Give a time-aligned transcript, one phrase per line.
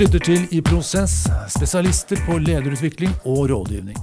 [0.00, 1.12] lytter til I prosess,
[1.54, 3.98] spesialister på lederutvikling og rådgivning.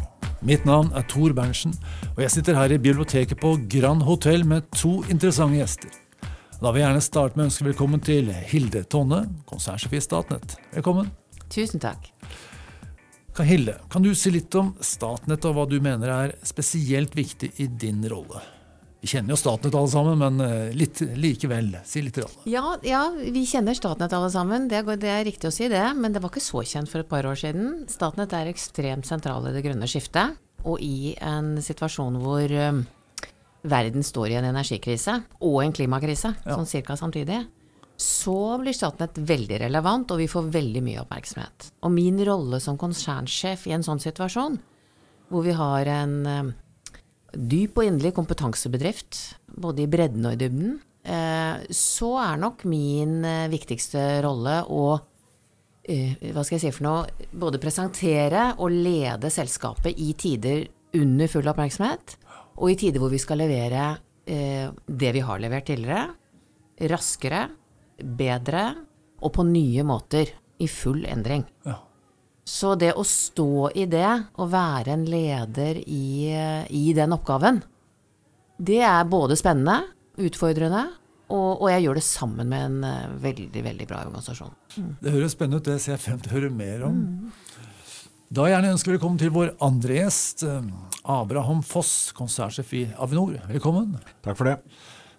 [0.47, 1.73] Mitt navn er Tor Berntsen,
[2.13, 5.91] og jeg sitter her i biblioteket på Grand Hotell med to interessante gjester.
[6.61, 10.55] Da vil jeg gjerne starte med å ønske velkommen til Hilde Tonne, konsernsjef i Statnett.
[10.77, 11.11] Velkommen.
[11.51, 12.07] Tusen takk.
[13.35, 17.51] Kan Hilde, kan du si litt om Statnett og hva du mener er spesielt viktig
[17.59, 18.39] i din rolle?
[19.01, 21.73] Vi kjenner jo Statnett alle sammen, men eh, litt likevel.
[21.89, 22.19] Si litt.
[22.45, 25.81] Ja, ja, vi kjenner Statnett alle sammen, det er, det er, riktig å si det.
[25.97, 27.87] Men det var ikke så kjent for et par år siden.
[27.89, 30.37] Statnett er ekstremt sentral i det grønne skiftet.
[30.69, 32.83] Og i en situasjon hvor um,
[33.65, 36.53] verden står i en energikrise og en klimakrise, ja.
[36.53, 37.41] sånn cirka samtidig,
[37.97, 41.71] så blir Statnett veldig relevant, og vi får veldig mye oppmerksomhet.
[41.81, 44.61] Og min rolle som konsernsjef i en sånn situasjon,
[45.33, 46.59] hvor vi har en um,
[47.31, 49.19] dyp og inderlig kompetansebedrift,
[49.61, 54.85] både i bredden og i dybden, eh, så er nok min eh, viktigste rolle å
[55.83, 60.67] eh, hva skal jeg si for noe, både presentere og lede selskapet i tider
[60.99, 62.17] under full oppmerksomhet,
[62.59, 63.91] og i tider hvor vi skal levere
[64.31, 66.03] det vi har levert tidligere,
[66.87, 67.39] raskere,
[67.99, 68.67] bedre
[69.25, 70.29] og på nye måter.
[70.61, 71.41] I full endring.
[71.65, 71.79] Ja.
[72.51, 76.31] Så det å stå i det, og være en leder i,
[76.67, 77.61] i den oppgaven,
[78.61, 79.85] det er både spennende,
[80.19, 80.89] utfordrende,
[81.31, 84.51] og, og, jeg gjør det sammen med en uh, veldig veldig bra organisasjon.
[84.75, 84.89] Mm.
[84.99, 86.97] Det høres spennende ut, det ser jeg frem til å høre mer om.
[86.99, 87.61] Mm.
[88.35, 90.67] Da gjerne ønsker velkommen til vår andre gjest, eh,
[91.11, 93.33] Abraham Foss, konsernsjef i Avinor.
[93.49, 93.97] Velkommen.
[94.23, 94.57] Takk for det.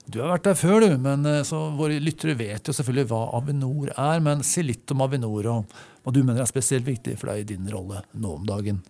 [0.09, 3.21] Du har vært der før, du, men eh, så våre lyttere vet jo selvfølgelig hva
[3.37, 4.23] Avinor er.
[4.25, 7.55] Men si litt om Avinor, og hva du mener er spesielt viktig for deg i
[7.55, 8.83] din rolle nå om dagen.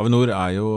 [0.00, 0.68] Avinor er jo,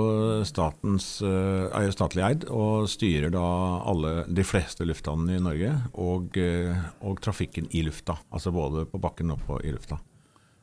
[0.46, 3.46] statens, eh, er jo statlig eid og styrer da
[3.88, 8.18] alle, de fleste lufthavnene i Norge og, eh, og, trafikken i lufta.
[8.30, 10.02] Altså både på bakken og på, i lufta.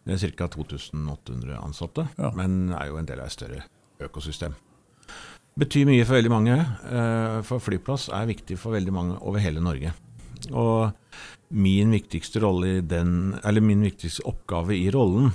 [0.05, 0.51] Det er ca.
[0.53, 2.31] 2800 ansatte, ja.
[2.37, 3.65] men er jo en del av et større
[4.03, 4.55] økosystem
[5.59, 6.57] betyr mye for veldig mange.
[6.57, 9.93] Eh, for flyplass er viktig for veldig mange over hele Norge.
[10.51, 10.93] Og
[11.53, 12.41] min viktigste,
[12.89, 15.31] den, eller min viktigste oppgave i rollen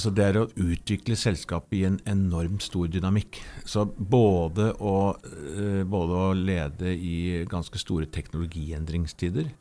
[0.00, 3.40] altså det er å utvikle selskapet i en enormt stor dynamikk.
[3.68, 9.52] Så både å, eh, både å lede i ganske store teknologiendringstider,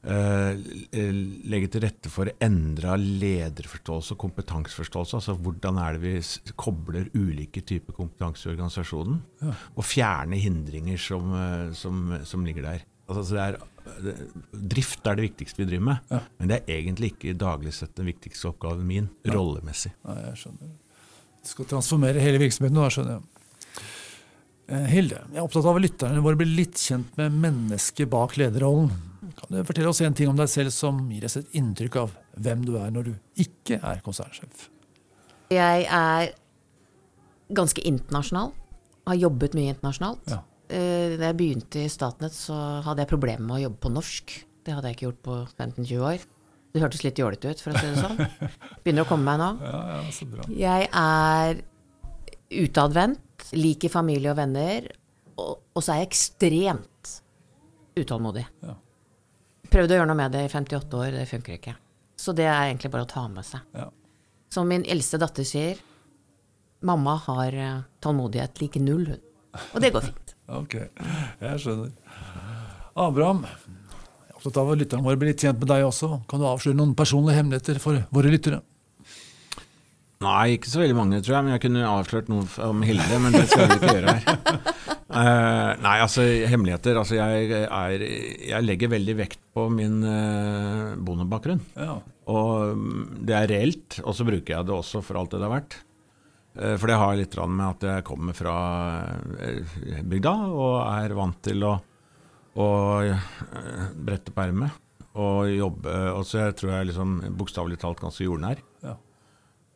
[0.00, 0.56] Uh,
[1.44, 5.18] legge til rette for endra lederforståelse og kompetanseforståelse.
[5.18, 9.20] Altså hvordan er det vi kobler ulike typer kompetanse i organisasjonen?
[9.76, 12.86] Og fjerne hindringer som, uh, som, som ligger der.
[13.10, 13.60] Altså, det er,
[14.52, 16.20] drift er det viktigste vi driver med, ja.
[16.38, 19.34] men det er egentlig ikke daglig sett den viktigste oppgaven min, ja.
[19.34, 19.92] rollemessig.
[20.04, 20.72] Ja, jeg skjønner.
[21.40, 23.28] Du skal transformere hele virksomheten nå, skjønner jeg.
[24.70, 28.36] Eh, Hilde, jeg er opptatt av at lytterne våre blir litt kjent med mennesket bak
[28.38, 28.92] lederrollen.
[29.40, 32.12] Kan du fortelle oss en ting om deg selv som gir oss et inntrykk av
[32.38, 34.68] hvem du er når du ikke er konsernsjef?
[35.50, 36.30] Jeg er
[37.56, 38.52] ganske internasjonal.
[39.08, 40.30] Har jobbet mye internasjonalt.
[40.30, 40.42] Ja.
[40.70, 42.54] Eh, da jeg begynte i Statnett, så
[42.86, 44.36] hadde jeg problemer med å jobbe på norsk.
[44.66, 46.28] Det hadde jeg ikke gjort på 15-20 år.
[46.70, 48.20] Det hørtes litt jålete ut, for å si det sånn.
[48.84, 49.50] Begynner å komme meg nå.
[49.66, 50.46] Ja, ja, så bra.
[50.54, 51.62] Jeg er
[52.60, 54.86] utadvendt, liker familie og venner,
[55.40, 57.14] og, og så er jeg ekstremt
[57.98, 58.44] utålmodig.
[58.62, 58.76] Ja.
[59.70, 61.74] Prøvde å gjøre noe med det i 58 år, det funker ikke.
[62.20, 63.66] Så det er egentlig bare å ta med seg.
[63.74, 63.88] Ja.
[64.50, 65.78] Som min eldste datter sier,
[66.86, 69.26] mamma har eh, tålmodighet like null, hun.
[69.74, 70.34] Og det går fint.
[70.58, 70.74] Ok,
[71.44, 71.92] jeg skjønner.
[73.00, 76.10] Abraham, jeg er opptatt av at lytterne våre blir litt kjent med deg også.
[76.30, 78.60] Kan du avsløre noen personlige hemmeligheter for våre lyttere?
[80.20, 81.44] Nei, ikke så veldig mange, tror jeg.
[81.46, 84.58] Men jeg kunne avslørt noe om Hilde, men det skal vi ikke gjøre her.
[85.08, 86.98] Uh, nei, altså hemmeligheter.
[87.00, 88.04] Altså, jeg, er,
[88.50, 91.62] jeg, legger veldig vekt på min uh, bondebakgrunn.
[91.72, 91.96] Ja.
[92.28, 95.48] Og mm, det er reelt, og så bruker jeg det også for alt det det
[95.48, 95.78] har vært.
[96.58, 98.54] Uh, for det har litt med at jeg kommer fra
[100.02, 101.76] bygda og er vant til å,
[102.58, 102.68] å
[103.94, 104.86] brette på ermet
[105.18, 105.94] og jobbe.
[106.14, 108.60] Og så jeg tror jeg er liksom bokstavelig talt ganske jordnær.
[108.84, 108.96] Ja.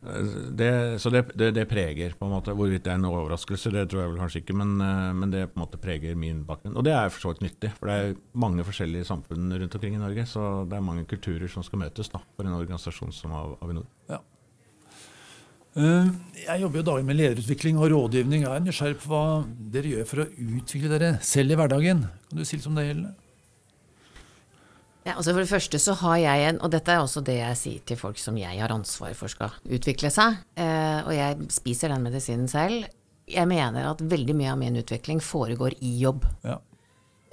[0.05, 3.87] Det, så det, det, det, preger på en måte, Hvorvidt det er en overraskelse, det
[3.89, 6.77] tror jeg vel kanskje ikke, men, eh, men, det på en måte preger min bakgrunn.
[6.77, 9.97] Og det er for så vidt nyttig, for det er mange forskjellige samfunn rundt omkring
[9.97, 10.27] i Norge.
[10.29, 13.89] Så det er mange kulturer som skal møtes da, for en organisasjon som Avinor.
[14.13, 14.21] Ja.
[15.75, 16.09] Eh,
[16.45, 18.45] jeg jobber jo daglig med lederutvikling og rådgivning.
[18.45, 19.23] Jeg er nysgjerrig på hva
[19.75, 22.05] dere gjør for å utvikle dere selv i hverdagen.
[22.29, 22.87] Kan du si litt om det?
[22.87, 23.15] gjelder
[25.05, 27.59] Ja, altså For det første så har jeg en, og dette er også det jeg
[27.59, 31.91] sier til folk som jeg har ansvar for skal utvikle seg, eh, og jeg spiser
[31.91, 32.87] den medisinen selv.
[33.27, 36.25] Jeg mener at veldig mye av min utvikling foregår i jobb.
[36.45, 36.61] Ja.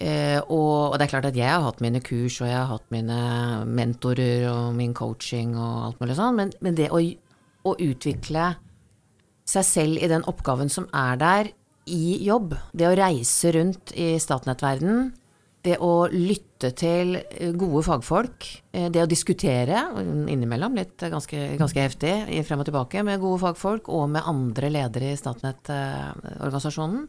[0.02, 2.72] Eh, og, og det er klart at jeg har hatt mine kurs, og jeg har
[2.74, 3.18] hatt mine
[3.70, 7.04] mentorer og min coaching og alt mulig sånn, men, men det å,
[7.68, 8.54] å utvikle
[9.48, 11.52] seg selv i den oppgaven som er der,
[11.92, 15.10] i jobb, det å reise rundt i Statnett-verden,
[15.66, 21.84] det å lytte til eh, gode fagfolk, eh, det å diskutere innimellom, litt ganske, ganske
[21.84, 22.14] heftig
[22.48, 27.06] frem og tilbake, med gode fagfolk og med andre ledere i Statnett-organisasjonen,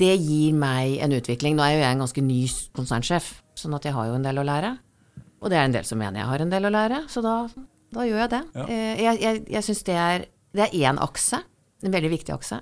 [0.00, 1.56] det gir meg en utvikling.
[1.56, 2.40] Nå er jo jeg en ganske ny
[2.76, 4.74] konsernsjef, sånn at jeg har jo en del å lære.
[5.40, 7.34] Og det er en del som mener jeg har en del å lære, så da,
[7.94, 8.42] da gjør jeg det.
[8.54, 8.64] Ja.
[8.68, 11.38] Eh, Jeg, jeg, jeg syns det er Det er én akse,
[11.84, 12.60] en veldig viktig akse.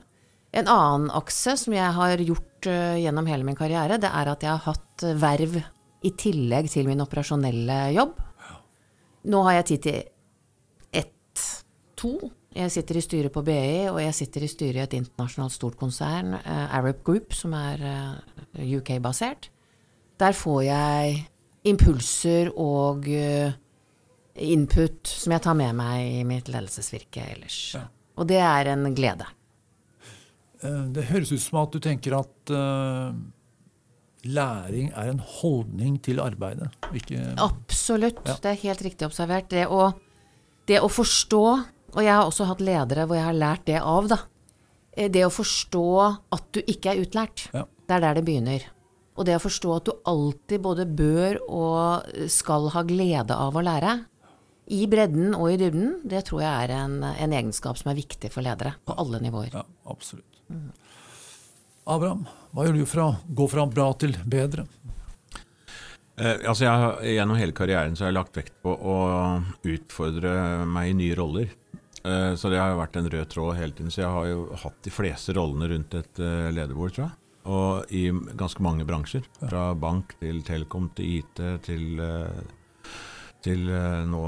[0.53, 4.43] En annen akse som jeg har gjort eh, gjennom hele min karriere, det er at
[4.45, 5.59] jeg har hatt verv
[6.05, 8.15] i tillegg til min operasjonelle jobb.
[9.29, 9.99] Nå har jeg tid til
[11.01, 11.43] ett,
[11.99, 12.13] to.
[12.55, 15.77] Jeg sitter i styret på BI, og jeg sitter i styret i et internasjonalt stort
[15.81, 17.83] konsern, eh, Arab Group, som er
[18.55, 19.51] UK-basert.
[20.19, 21.19] Der får jeg
[21.69, 23.05] impulser og
[24.39, 27.59] input som jeg tar med meg i mitt ledelsesvirke ellers.
[27.77, 27.85] Ja.
[28.19, 29.27] Og det er en glede.
[30.63, 33.13] Eh, Det høres ut som at du tenker at uh,
[34.27, 36.71] læring er en holdning til arbeidet.
[36.95, 38.23] Ikke, Absolutt.
[38.27, 38.39] Ja.
[38.43, 39.51] Det er helt riktig observert.
[39.51, 39.93] Det å,
[40.69, 41.45] det å forstå,
[41.95, 44.19] og jeg har også hatt ledere hvor jeg har lært det av, da.
[44.97, 45.87] Eh, Det å forstå
[46.35, 47.49] at du ikke er utlært.
[47.55, 47.65] Ja.
[47.89, 48.67] Det er der det begynner.
[49.19, 53.63] Og det å forstå at du alltid både bør og skal ha glede av å
[53.67, 53.97] lære,
[54.75, 58.31] i bredden og i dybden, det tror jeg er en, en egenskap som er viktig
[58.33, 59.55] for ledere på alle nivåer.
[59.55, 60.43] Ja, absolutt.
[61.89, 64.67] Abraham, hva gjør du for å gå fra bra til bedre?
[66.19, 68.97] Eh, altså jeg Gjennom hele karrieren så har jeg lagt vekt på å
[69.73, 70.35] utfordre
[70.69, 71.55] meg i nye roller.
[72.05, 73.95] Eh, så det har jo vært en rød tråd hele tiden.
[73.95, 77.17] Så jeg har jo hatt de fleste rollene rundt et eh, lederbord, tror jeg.
[77.49, 78.05] Og i
[78.39, 79.25] ganske mange bransjer.
[79.41, 82.41] Fra bank til telekom til IT til, eh,
[83.45, 84.23] til eh, nå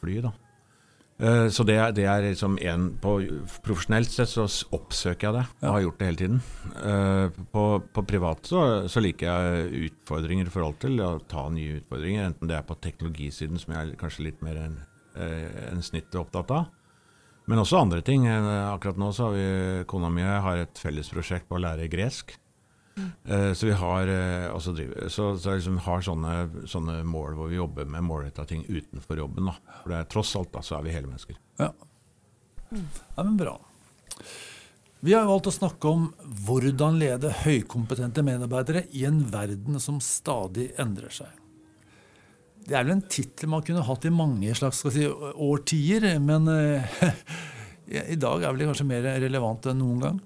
[0.00, 0.32] fly, da.
[1.20, 3.18] Eh, Så det er, det er liksom en på
[3.64, 6.40] Profesjonelt sett så oppsøker jeg det, og har gjort det hele tiden.
[6.80, 11.80] Eh, På, på privat så, så liker jeg utfordringer i forhold til å ta nye
[11.82, 14.78] utfordringer, enten det er på teknologisiden, som jeg er kanskje litt mer enn
[15.20, 16.68] en snittet opptatt av.
[17.50, 18.28] Men også andre ting.
[18.30, 19.46] Akkurat nå så har vi,
[19.90, 22.36] kona mi og jeg har et fellesprosjekt på å lære gresk.
[23.24, 26.34] Eh, Så vi har, uh, også driver, så, så liksom har sånne,
[26.68, 29.50] sånne mål hvor vi jobber med målretta ting utenfor jobben.
[29.50, 29.76] Da.
[29.82, 31.38] For det er tross alt da, så er vi hele mennesker.
[31.60, 31.72] Ja.
[32.72, 33.56] ja, men bra.
[35.00, 36.08] Vi har valgt å snakke om
[36.44, 41.30] hvordan lede høykompetente medarbeidere i en verden som stadig endrer seg.
[42.60, 46.98] Det er vel en tittel man kunne hatt i mange slags si, årtier, men uh,
[48.12, 50.20] i dag er vel det kanskje mer relevant enn noen gang.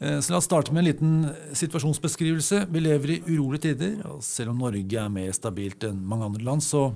[0.00, 2.66] Eh, Så La oss starte med en liten situasjonsbeskrivelse.
[2.70, 4.00] Vi lever i urolige tider.
[4.06, 6.94] og Selv om Norge er mer stabilt enn mange andre land, så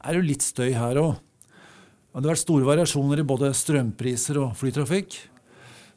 [0.00, 1.16] er det jo litt støy her òg.
[2.14, 5.16] Det har vært store variasjoner i både strømpriser og flytrafikk.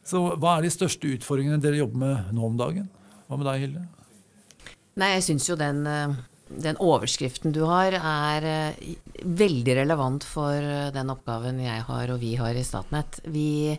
[0.07, 2.89] Så hva er de største utfordringene dere jobber med nå om dagen?
[3.27, 3.83] Hva med deg, Hilde?
[4.97, 6.15] Nei, jeg syns jo den, eh,
[6.49, 10.57] den overskriften du har, er eh, veldig relevant for
[10.95, 13.19] den oppgaven jeg har og vi har i Statnett.
[13.27, 13.77] Jeg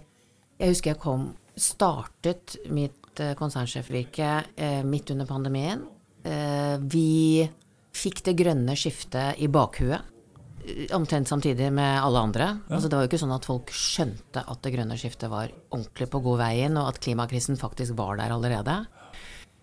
[0.61, 5.83] husker jeg kom, startet mitt eh, konsernsjefvirke eh, midt under pandemien.
[6.23, 7.49] Eh, vi
[7.99, 10.15] fikk det grønne skiftet i bakhuet.
[10.93, 12.49] Omtrent samtidig med alle andre.
[12.69, 16.11] Altså, det var jo ikke sånn at folk skjønte at det grønne skiftet var ordentlig
[16.13, 18.83] på god vei inn, og at klimakrisen faktisk var der allerede.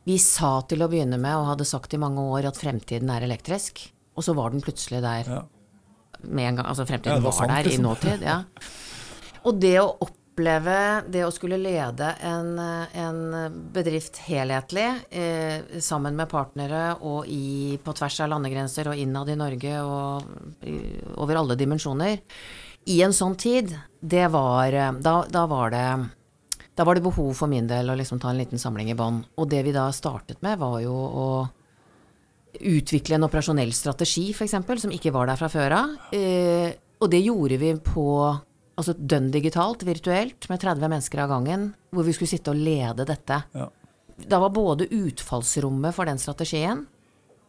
[0.05, 3.25] Vi sa til å begynne med, og hadde sagt i mange år, at fremtiden er
[3.25, 3.83] elektrisk.
[4.15, 5.41] Og så var den plutselig der Ja.
[6.23, 6.65] med en gang.
[6.65, 7.83] Altså fremtiden ja, var var, sant, der i liksom.
[7.83, 8.21] nåtid.
[8.25, 8.43] Ja.
[9.45, 13.19] Og det å oppleve det å skulle lede en, en
[13.71, 19.37] bedrift helhetlig, eh, sammen med partnere og i, på tvers av landegrenser og innad i
[19.39, 20.75] Norge og i,
[21.15, 22.19] over alle dimensjoner,
[22.91, 25.87] i en sånn tid, det var eh, Da, da var det
[26.75, 29.21] da var det behov for min del å liksom ta en liten samling i bånn.
[29.39, 31.27] Og det vi da startet med, var jo å
[32.59, 35.95] utvikle en operasjonell strategi, f.eks., som ikke var der fra før av.
[36.11, 38.03] Eh, og det gjorde vi på
[38.75, 43.07] altså dønn digitalt, virtuelt, med 30 mennesker av gangen, hvor vi skulle sitte og lede
[43.07, 43.41] dette.
[43.55, 43.69] Ja.
[44.15, 46.85] Da var både utfallsrommet for den strategien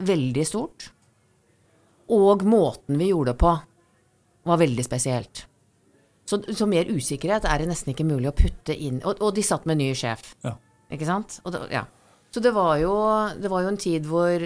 [0.02, 0.90] veldig stort,
[2.12, 3.52] og måten vi gjorde det på,
[4.46, 5.46] var veldig spesielt.
[6.26, 8.98] Så, så mer usikkerhet er det nesten ikke mulig å putte inn.
[9.06, 10.34] Og, og de satt med ny sjef.
[10.46, 10.56] Ja.
[10.94, 11.38] Ikke sant?
[11.46, 11.84] Og det, ja.
[12.34, 12.94] Så det var, jo,
[13.38, 14.42] det var jo en tid hvor,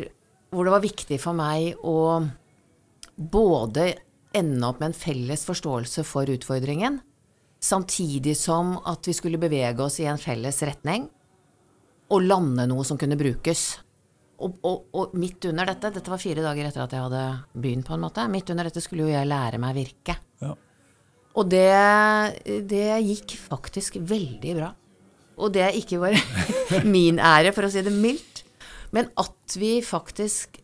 [0.53, 1.97] hvor det var viktig for meg å
[3.21, 3.91] både
[4.37, 7.01] ende opp med en felles forståelse for utfordringen,
[7.61, 11.09] samtidig som at vi skulle bevege oss i en felles retning,
[12.11, 13.81] og lande noe som kunne brukes.
[14.41, 17.87] og, og, og midt under dette, dette var fire dager etter at jeg hadde begynt,
[17.87, 20.17] på en måte, midt under dette skulle jo jeg lære meg virke.
[20.41, 20.55] Ja.
[21.37, 21.67] Og det,
[22.71, 24.71] det gikk faktisk veldig bra.
[25.41, 28.43] Og det er ikke bare min ære, for å si det mildt,
[28.97, 30.59] men at vi faktisk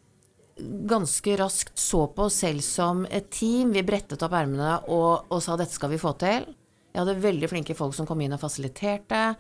[0.57, 3.73] ganske raskt så på oss selv som et team.
[3.75, 6.49] Vi brettet opp ermene og, og sa dette skal vi få til.
[6.93, 9.35] Jeg hadde veldig flinke folk som kom inn og fasiliterte.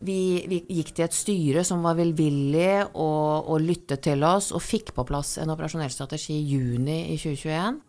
[0.00, 4.62] Vi, vi gikk til et styre som var velvillig og, og lyttet til oss, og
[4.64, 7.82] fikk på plass en operasjonell strategi i juni i 2021.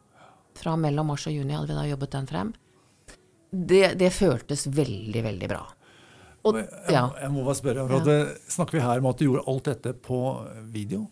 [0.59, 2.51] Fra mellom mars og juni hadde vi da jobbet den frem.
[3.51, 5.61] Det, det føltes veldig, veldig bra.
[6.49, 9.67] Og, Jeg, jeg må bare spørre, eh, Snakker vi her om at du gjorde alt
[9.69, 10.19] dette på
[10.73, 11.05] video?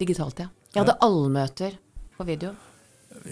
[0.00, 0.48] Digitalt, ja.
[0.74, 1.76] Jeg hadde allmøter
[2.16, 2.52] på video.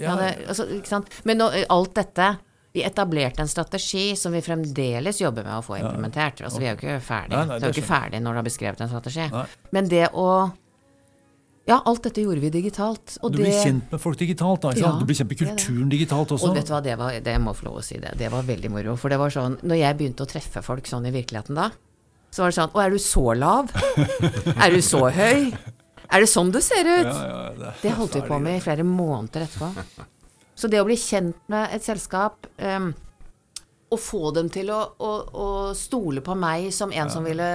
[0.01, 1.03] Ja, hadde, altså?
[1.29, 2.29] Men nå, alt dette
[2.75, 6.41] Vi etablerte en strategi som vi fremdeles jobber med å få implementert.
[6.43, 7.37] Altså, vi er jo ikke ferdig.
[7.37, 9.27] Nei, nei, det er jo ikke ferdig når du har beskrevet en strategi.
[9.31, 9.45] Nei.
[9.77, 10.29] Men det å
[11.71, 13.15] Ja, alt dette gjorde vi digitalt.
[13.23, 14.61] Du det blir kjent med folk digitalt.
[14.67, 14.73] da?
[14.77, 15.55] Ja, du blir kjent med det det.
[15.55, 16.51] kulturen digitalt også.
[16.51, 18.11] Og vet du hva, det var, det må jeg få lov å si det.
[18.19, 18.97] Det var veldig moro.
[19.01, 21.71] For det var sånn, når jeg begynte å treffe folk sånn i virkeligheten da,
[22.35, 23.71] så var det sånn Å, er du så lav?
[24.67, 25.55] er du så høy?
[26.15, 27.09] Er det sånn du ser ut?
[27.09, 30.07] Ja, ja, det, Det holdt vi på med i flere måneder etterpå.
[30.59, 32.93] Så det å bli kjent med et selskap um,
[33.91, 37.49] og få dem til å, å, å stole på meg som en som ville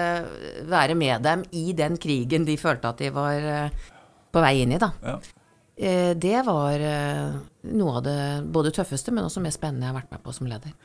[0.67, 3.87] være med dem i den krigen de følte at de var eh,
[4.31, 4.91] på vei inn i, da.
[5.03, 5.17] Ja.
[5.79, 7.39] Eh, det var eh,
[7.71, 8.19] noe av det
[8.51, 10.75] både tøffeste, men også mest spennende jeg har vært med på som leder.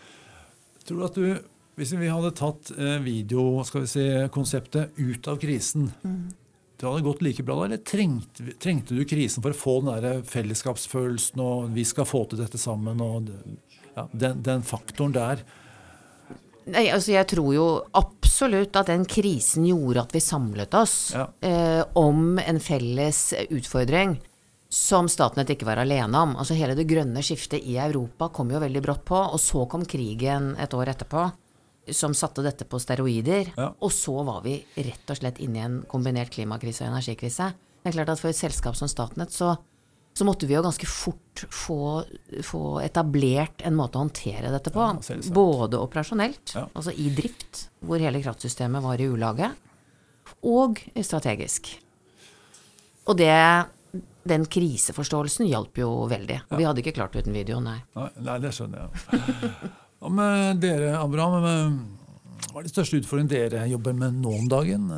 [0.86, 4.06] Tror du at du, hvis vi hadde tatt eh, video, skal vi si,
[5.10, 5.90] ut av krisen,
[6.84, 10.04] det hadde gått like bra da, eller trengte, trengte du krisen for å få den
[10.04, 13.30] der fellesskapsfølelsen og vi skal få til dette sammen og
[13.94, 15.44] ja, den, den faktoren der?
[16.64, 17.64] Nei, altså jeg tror jo
[18.00, 21.26] absolutt at den krisen gjorde at vi samlet oss Ja.
[21.44, 24.16] eh, om en felles utfordring
[24.74, 26.32] som Statnett ikke var alene om.
[26.40, 29.84] Altså hele det grønne skiftet i Europa kom jo veldig brått på, og så kom
[29.86, 31.28] krigen et år etterpå
[31.92, 33.50] som satte dette på steroider.
[33.58, 33.70] Ja.
[33.84, 37.50] Og så var vi rett og slett inne i en kombinert klimakrise og energikrise.
[37.84, 39.50] Det er klart at for et selskap som Statnett så,
[40.16, 41.78] så måtte vi jo ganske fort få,
[42.46, 44.80] få etablert en måte å håndtere dette på.
[44.80, 46.64] Ja, både operasjonelt, Ja.
[46.72, 49.52] altså i drift, hvor hele kraftsystemet var i ulage,
[50.44, 51.68] og strategisk.
[53.04, 53.34] Og det,
[54.24, 56.40] den kriseforståelsen hjalp jo veldig.
[56.48, 57.82] Og vi hadde ikke klart det uten video, nei.
[57.98, 59.72] Nei, nei det skjønner jeg.
[60.10, 61.42] Med dere, Abraham?
[62.52, 64.90] Hva er de største utfordringene dere jobber med nå om dagen?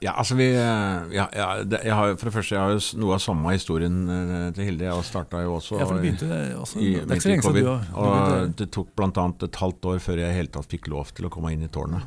[0.00, 3.00] Ja, altså vi, eh, ja, ja, det, jeg har, For det første, jeg har jo
[3.02, 4.86] noe av samme historien eh, til Hilde.
[4.88, 6.78] Jeg starta jo også Ja, for i- begynte også.
[6.80, 9.26] i, Det er ikke så lenge siden du, du Og det tok bl.a.
[9.44, 11.68] et halvt år før jeg i hele tatt fikk lov til å komme inn i
[11.68, 12.00] tårnet.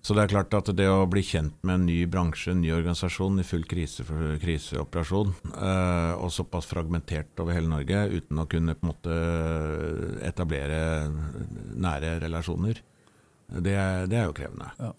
[0.00, 2.70] Så det er klart at det å bli kjent med en ny bransje, en ny
[2.72, 4.04] organisasjon i full krise,
[4.40, 9.16] kriseoperasjon, eh, og såpass fragmentert over hele Norge uten å kunne på en måte
[10.28, 10.78] etablere
[11.74, 12.80] nære relasjoner,
[13.48, 14.70] det, er- det er jo krevende.
[14.78, 14.92] Ja.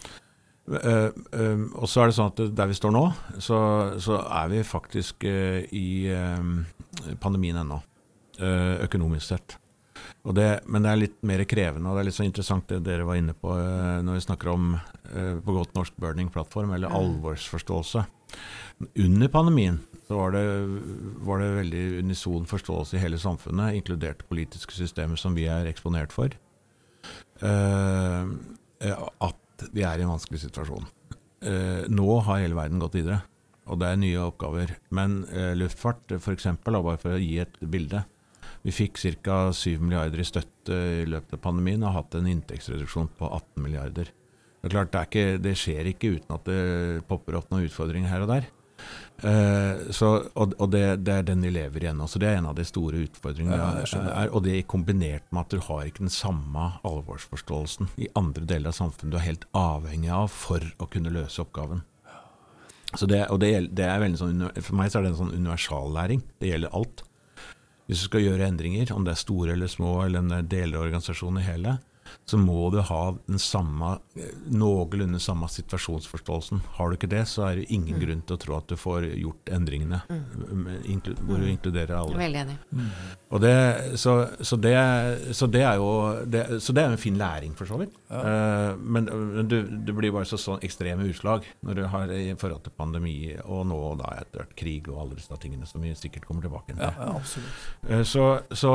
[0.70, 3.00] Uh, uh, og så er det sånn at der vi står nå,
[3.42, 3.56] så,
[3.98, 7.80] så er vi faktisk uh, i eh, pandemien ennå,
[8.38, 9.56] eh, økonomisk sett.
[10.20, 13.06] Det, men det er litt mer krevende, og det er litt så interessant det dere
[13.08, 18.04] var inne på eh, når vi snakker om eh, på godt norsk burning-plattform, eller alvorsforståelse.
[19.00, 20.44] Under pandemien så var det,
[21.24, 26.12] var det veldig unison forståelse i hele samfunnet, inkludert politiske systemer som vi er eksponert
[26.12, 26.36] for,
[27.40, 28.36] eh,
[29.00, 30.84] at vi er i en vanskelig situasjon.
[31.48, 33.22] Eh, nå har hele verden gått videre,
[33.72, 34.76] og det er nye oppgaver.
[34.92, 35.22] Men
[35.56, 38.04] luftfart, f.eks., bare for å gi et bilde.
[38.66, 39.52] Vi fikk ca.
[39.56, 43.62] 7 milliarder i støtte i løpet av pandemien og har hatt en inntektsreduksjon på 18
[43.64, 44.10] milliarder.
[44.60, 47.64] Det er klart, det, er ikke, det skjer ikke uten at det popper opp noen
[47.70, 48.48] utfordringer her og der.
[49.20, 52.08] Uh, så, og og det, det er den vi lever igjen nå.
[52.08, 53.56] Så det er en av de store utfordringene.
[53.56, 57.92] Ja, det er, og det er kombinert med at du har ikke den samme alvorsforståelsen
[58.00, 61.84] i andre deler av samfunnet du er helt avhengig av for å kunne løse oppgaven.
[62.98, 65.36] Så det, og det, det er veldig sånn, For meg så er det en sånn
[65.36, 66.24] universallæring.
[66.42, 67.04] Det gjelder alt.
[67.90, 70.50] Hvis du skal gjøre endringer, om det er store eller små, eller om det er
[70.52, 71.72] deler av organisasjonen i hele,
[72.26, 76.60] så må du ha den samme, eh, noenlunde samme situasjonsforståelsen.
[76.76, 79.06] Har du ikke det, så er det ingen grunn til å tro at du får
[79.18, 80.00] gjort endringene,
[80.50, 82.16] med inklu- hvor du inkluderer alle.
[82.18, 82.56] Veldig enig.
[83.30, 83.54] Og det,
[84.00, 84.74] så, så, det,
[85.36, 85.90] så det er jo
[86.26, 87.94] det, Så det er en fin læring, for så vidt.
[88.10, 92.34] Eh, men men du, det blir bare så sånn ekstreme utslag når du har i
[92.38, 95.94] forhold til pandemi og nå da etter hvert krig og alle disse tingene som vi
[95.98, 96.82] sikkert kommer tilbake til.
[96.82, 97.20] Ja, ja.
[97.88, 98.72] Eh, Så, så,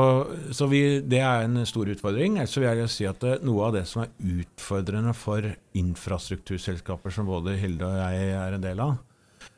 [0.52, 2.38] så vi, det er en stor utfordring.
[2.40, 5.46] Altså så vil jeg si at at noe av det som er utfordrende for
[5.78, 8.98] infrastrukturselskaper som både Hilde og jeg er en del av,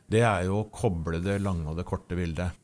[0.08, 2.56] det er jo å koble det lange og det korte bildet.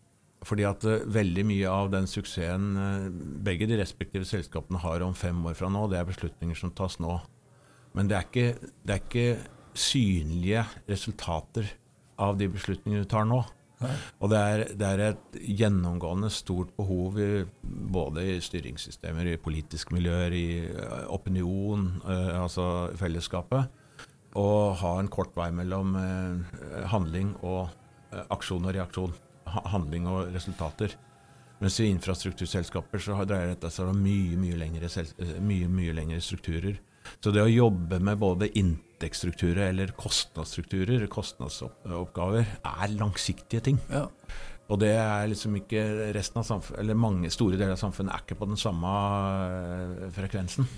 [0.44, 3.08] Fordi at uh, veldig mye av den suksessen uh,
[3.44, 6.98] begge de respektive selskapene har om fem år fra nå, det er beslutninger som tas
[7.00, 7.18] nå.
[7.96, 9.28] Men det er ikke, det er ikke
[9.74, 11.68] synlige resultater
[12.20, 13.40] av de beslutningene du tar nå.
[14.20, 19.94] Og det er, det er, et gjennomgående stort behov i, både i styringssystemer, i politiske
[19.96, 20.46] miljøer, i
[21.12, 21.88] opinion, opinion,
[22.42, 22.66] altså
[22.98, 23.80] fellesskapet,
[24.34, 24.48] å
[24.80, 25.94] ha en kort vei mellom
[26.90, 27.68] handling og
[28.34, 29.14] aksjon og reaksjon
[29.46, 30.94] handling og resultater.
[31.62, 34.90] Mens i infrastrukturselskaper så dreier dette seg om mye, mye lengre,
[35.40, 36.80] mye, mye lengre strukturer.
[37.24, 43.78] Så det å jobbe med både inntektsstrukturer eller kostnadsstrukturer, kostnadsoppgaver, er langsiktige ting.
[43.88, 44.10] Ja.
[44.68, 48.26] Og det er liksom ikke resten av samfunnet, eller mange store deler av samfunnet er
[48.26, 48.92] ikke på den samme
[49.46, 50.68] eh, frekvensen.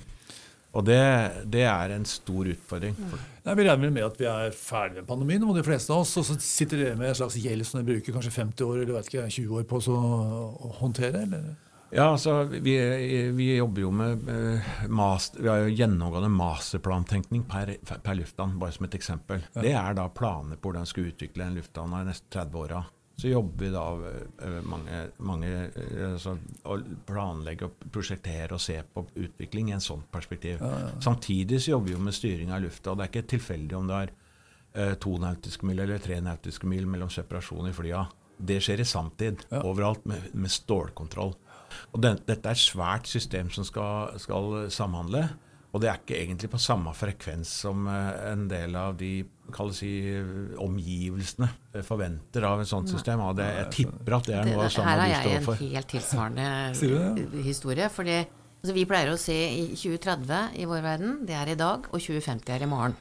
[0.76, 1.02] Og det,
[1.50, 2.94] det, er en stor utfordring.
[3.42, 6.14] Ja, vi regner med at vi er ferdig med pandemien, og de fleste av oss.
[6.20, 8.98] Og så sitter dere med en slags gjeld som dere bruker kanskje 50 år eller
[9.00, 11.26] ikke, 20 år på å håndtere?
[11.26, 11.54] eller?
[11.94, 12.74] Ja, altså, vi,
[13.36, 14.24] vi, jobber jo med
[14.90, 19.44] master, Vi har jo gjennomgående masterplantenkning per, per lufthavn, bare som et eksempel.
[19.54, 19.62] Ja.
[19.62, 22.82] Det er da planer på hvordan vi skal utvikle en lufthavn de neste 30 åra.
[23.18, 23.84] Så jobber vi da
[24.44, 26.34] eh, mange, mange eh, altså,
[26.68, 26.76] å
[27.08, 30.60] planlegge og prosjektere og se på utvikling i en sånt perspektiv.
[30.60, 30.90] Ja, ja.
[31.00, 32.92] Samtidig så jobber vi jo med styring av lufta.
[32.92, 34.12] og Det er ikke tilfeldig om det er
[34.74, 38.04] eh, to nautiske mil eller tre nautiske mil mellom separasjon i flya.
[38.36, 41.32] Det skjer i sanntid overalt med, med, stålkontroll.
[41.92, 45.26] Og den, Dette er et svært system som skal, skal samhandle.
[45.76, 49.10] Og det er ikke egentlig på samme frekvens som eh, en del av de
[49.76, 49.90] si,
[50.62, 53.20] omgivelsene forventer av et sånt system.
[53.26, 55.60] Og det, jeg tipper at det er noe av samme du står for.
[55.60, 57.90] Her har jeg en helt tilsvarende historie.
[57.92, 61.90] fordi altså, Vi pleier å se i 2030 i vår verden, det er i dag,
[61.90, 62.96] og 2050 er i morgen.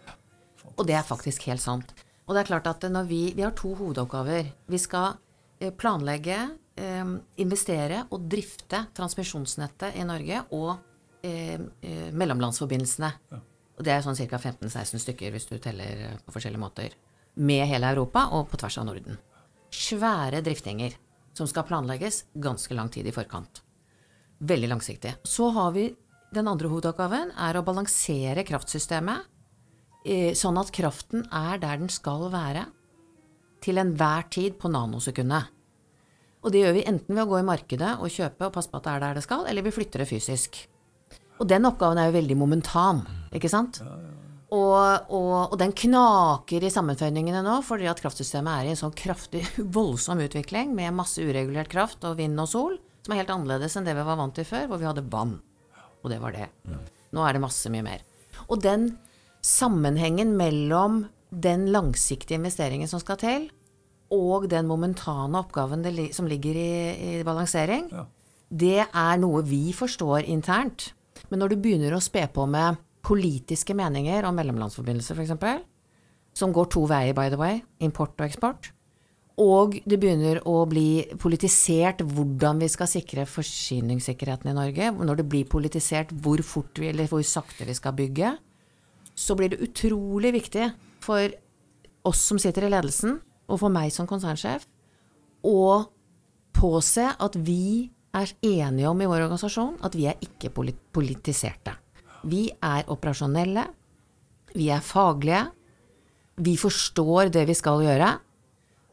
[0.76, 1.96] Og det er faktisk helt sant.
[2.26, 4.52] Og det er klart at når vi, vi har to hovedoppgaver.
[4.68, 5.14] Vi skal
[5.62, 6.42] eh, planlegge,
[6.80, 10.72] eh, investere og drifte transmisjonsnettet i Norge og
[11.26, 13.12] eh, eh, mellomlandsforbindelsene.
[13.32, 13.42] Ja.
[13.76, 14.40] Og det er sånn ca.
[14.40, 16.96] 15-16 stykker hvis du teller eh, på forskjellige måter.
[17.36, 19.20] Med hele Europa og på tvers av Norden.
[19.76, 20.96] Svære driftinger
[21.36, 23.60] som skal planlegges ganske lang tid i forkant.
[24.40, 25.18] Veldig langsiktig.
[25.28, 25.90] Så har vi
[26.36, 29.28] den andre hovedoppgaven, er å balansere kraftsystemet
[30.08, 32.66] eh, sånn at kraften er der den skal være
[33.64, 35.52] til enhver tid på nanosekundet.
[36.46, 38.78] Og det gjør vi enten ved å gå i markedet og kjøpe og passe på
[38.78, 40.60] at det er der det skal, eller vi flytter det fysisk.
[41.42, 43.02] Og den oppgaven er jo veldig momentan,
[43.36, 43.82] ikke sant?
[44.54, 48.94] Og, og, og, den knaker i sammenføyningene nå, fordi at kraftsystemet er i en sånn
[48.96, 49.42] kraftig,
[49.78, 53.90] voldsom utvikling med masse uregulert kraft og vind og sol, som er helt annerledes enn
[53.90, 55.40] det vi var vant til før, hvor vi hadde vann.
[56.06, 56.48] Og det var det.
[57.16, 58.06] Nå er det masse mye mer.
[58.46, 58.92] Og den
[59.46, 63.50] sammenhengen mellom den langsiktige investeringen som skal til,
[64.14, 66.74] og den momentane oppgaven som ligger i,
[67.20, 68.06] i balansering, ja.
[68.50, 70.92] det er noe vi forstår internt.
[71.30, 75.66] Men når du begynner å spe på med politiske meninger om mellomlandsforbindelser, f.eks.,
[76.36, 78.72] som går to veier, by the way, import og eksport,
[79.42, 85.28] og det begynner å bli politisert hvordan vi skal sikre forsyningssikkerheten i Norge, når det
[85.32, 88.32] blir politisert hvor fort vi, eller hvor sakte vi skal bygge,
[89.16, 90.70] så blir det utrolig viktig
[91.04, 91.36] for
[92.08, 94.66] oss som sitter i ledelsen, og for meg som konsernsjef,
[95.46, 95.86] å
[96.56, 101.76] påse at vi er enige om i vår organisasjon at vi er ikke politiserte.
[102.26, 103.66] Vi er operasjonelle,
[104.56, 105.44] vi er faglige,
[106.42, 108.10] vi forstår det vi skal gjøre,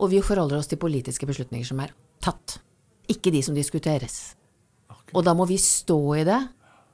[0.03, 2.59] og vi forholder oss til politiske beslutninger som er tatt,
[3.11, 4.35] ikke de som diskuteres.
[5.13, 6.41] Og da må vi stå i det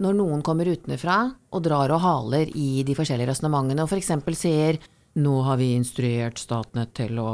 [0.03, 1.19] når noen kommer utenfra
[1.51, 4.13] og drar og haler i de forskjellige resonnementene og f.eks.
[4.39, 4.79] sier
[5.19, 7.31] nå har vi instruert Statnett til å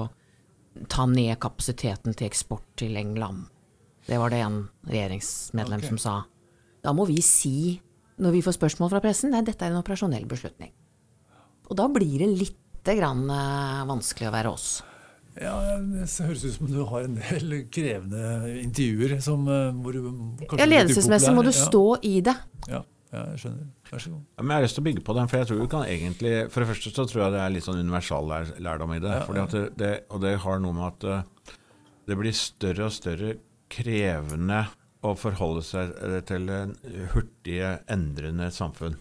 [0.90, 3.46] ta ned kapasiteten til eksport til England.
[4.06, 5.92] Det var det en regjeringsmedlem okay.
[5.92, 6.14] som sa.
[6.84, 7.80] Da må vi si,
[8.20, 10.72] når vi får spørsmål fra pressen, nei, dette er en operasjonell beslutning.
[11.70, 14.68] Og da blir det lite grann uh, vanskelig å være oss.
[15.40, 19.16] Ja, Det høres ut som du har en del krevende intervjuer.
[19.24, 22.02] Som, uh, hvor du Ja, Ledelsesmessig må du stå ja.
[22.10, 22.36] i det.
[22.68, 23.72] Ja, ja, jeg skjønner.
[23.94, 24.22] Vær så god.
[24.34, 25.84] Ja, men jeg har lyst til å bygge på den, for jeg tror du kan
[25.86, 28.32] egentlig For det første så tror jeg det er litt sånn universal
[28.66, 29.12] lærdom i det.
[29.38, 31.52] Ja, det, det, og det har noe med at uh,
[32.10, 33.36] det blir større og større
[33.72, 34.64] krevende
[35.04, 36.74] å forholde seg eh, til en
[37.12, 37.58] hurtig
[37.92, 38.98] endrende samfunn.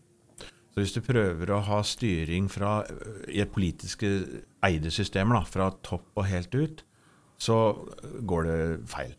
[0.74, 2.82] Så hvis du prøver å ha styring fra,
[3.30, 6.82] i et politisk eide system, da, fra topp og helt ut,
[7.38, 7.60] så
[8.26, 8.58] går det
[8.90, 9.14] feil.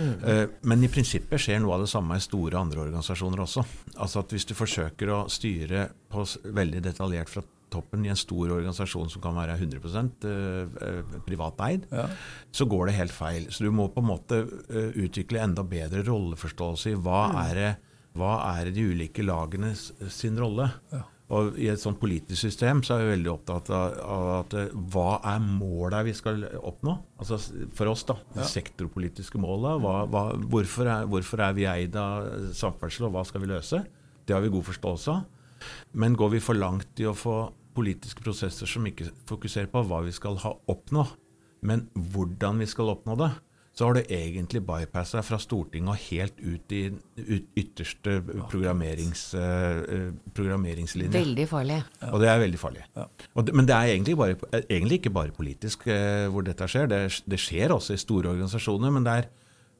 [0.00, 3.64] Eh, Men i prinsippet skjer noe av det samme i store andre organisasjoner også.
[3.96, 8.50] Altså at Hvis du forsøker å styre på veldig detaljert fra toppen i en stor
[8.56, 12.08] organisasjon som kan være 100 eh, eh, privateid, Ja.
[12.52, 13.46] så går det helt feil.
[13.50, 14.40] Så du må på en måte
[14.98, 17.76] utvikle enda bedre rolleforståelse i hva, er, det,
[18.18, 20.70] hva er de ulike lagene sin rolle.
[20.92, 21.04] Ja.
[21.30, 24.72] Og I et sånt politisk system så er vi veldig opptatt av, av at eh,
[24.90, 26.96] hva er målet vi skal oppnå?
[27.22, 27.38] Altså
[27.76, 28.16] For oss, da.
[28.34, 29.76] De sektorpolitiske måla.
[30.50, 33.84] Hvorfor, hvorfor er vi eid av samferdsel, og hva skal vi løse?
[34.26, 35.68] Det har vi god forståelse av.
[36.02, 37.36] Men går vi for langt i å få
[37.76, 41.04] politiske prosesser som ikke fokuserer på hva vi skal ha oppnå,
[41.66, 43.30] men hvordan vi skal oppnå det,
[43.80, 46.82] så har det egentlig bypassa fra Stortinget og helt ut i
[47.56, 48.18] ytterste
[48.50, 51.14] programmerings, eh, programmeringslinje.
[51.14, 51.78] Veldig farlig.
[52.10, 52.82] Og det er veldig farlig.
[52.98, 53.06] Ja.
[53.32, 56.90] Og det, men det er egentlig, bare, egentlig ikke bare politisk eh, hvor dette skjer.
[56.92, 59.30] Det, det skjer også i store organisasjoner, men det er,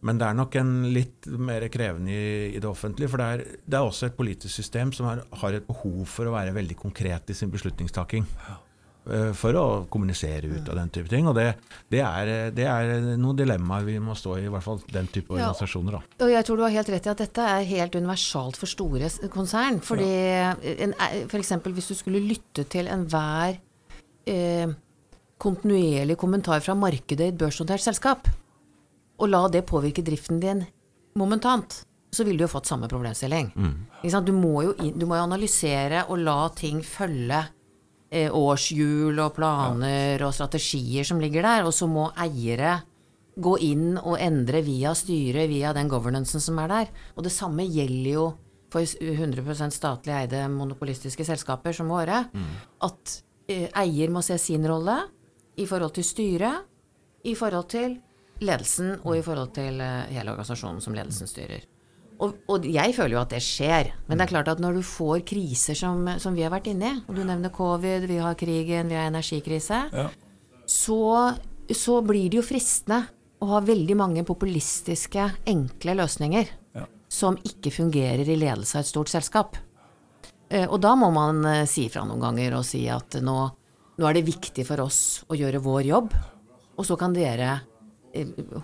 [0.08, 3.12] men det er nok en litt mer krevende i, i det offentlige.
[3.12, 6.30] For det er, det er også et politisk system som er, har et behov for
[6.30, 8.24] å være veldig konkret i sin beslutningstaking.
[8.48, 8.58] eh,
[9.34, 11.26] For å kommunisere ut av den type ting.
[11.30, 11.46] Og det,
[11.90, 15.32] det, er, det er noen dilemmaer vi må stå i, i hvert fall den type
[15.34, 15.40] Ja.
[15.50, 15.96] organisasjoner.
[15.98, 16.24] da.
[16.26, 19.10] Og jeg tror du har helt rett i at dette er helt universalt for store
[19.34, 19.80] konsern.
[19.84, 20.10] Fordi
[20.86, 20.94] en,
[21.30, 23.58] for eksempel hvis du skulle lytte til enhver
[24.30, 24.68] eh,
[25.40, 28.28] kontinuerlig kommentar fra markedet i et børsnotert selskap,
[29.20, 30.64] og la det påvirke driften din
[31.20, 33.52] momentant, så ville du jo fått samme problemstilling.
[33.54, 33.74] Mm.
[34.26, 37.50] Du, må jo du må jo analysere og la ting følge eh,
[38.10, 42.80] årshjul og planer og strategier som ligger der, og så må eiere
[43.40, 46.90] gå inn og endre via styret, via den governancen som er der.
[47.16, 48.26] Og det samme gjelder jo
[48.70, 52.24] for 100% statlig eide monopolistiske selskaper som våre.
[52.86, 53.16] At
[53.50, 55.00] eh, eier må se sin rolle
[55.58, 56.66] i forhold til styret,
[57.24, 57.98] i forhold til
[58.40, 61.66] ledelsen og i forhold til eh, hele organisasjonen som ledelsen styrer.
[62.20, 63.92] Og, og jeg føler jo at det skjer.
[64.08, 66.90] Men det er klart at når du får kriser som, som vi har vært inne
[66.90, 70.08] i, og du nevner covid, vi har krigen, vi har energikrise, Ja.
[70.68, 70.98] så,
[71.72, 73.06] så blir det jo fristende
[73.40, 76.84] å ha veldig mange populistiske, enkle løsninger Ja.
[77.08, 79.56] som ikke fungerer i ledelse av et stort selskap.
[80.50, 83.38] Eh, Og da må man eh, si fra noen ganger og si at nå,
[83.96, 86.12] nå er det viktig for oss å gjøre vår jobb,
[86.76, 87.62] og så kan dere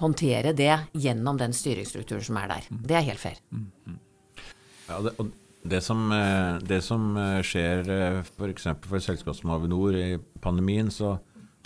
[0.00, 2.68] håndtere det gjennom den styringsstrukturen som er der.
[2.70, 3.40] Det er helt fair.
[4.86, 5.32] Ja, det, og
[5.66, 7.82] det som, eh, det som eh, skjer
[8.22, 8.34] f.eks.
[8.36, 11.16] For, eksempel for selskap som Avinor i pandemien, så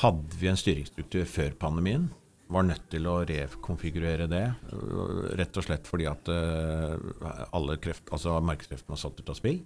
[0.01, 2.09] hadde vi en styringsstruktur før pandemien.
[2.51, 4.47] Var nødt til å rekonfigurere det,
[5.39, 6.27] rett og slett fordi at
[7.55, 9.61] alle kreft, altså markedskreftene var satt ut av spill.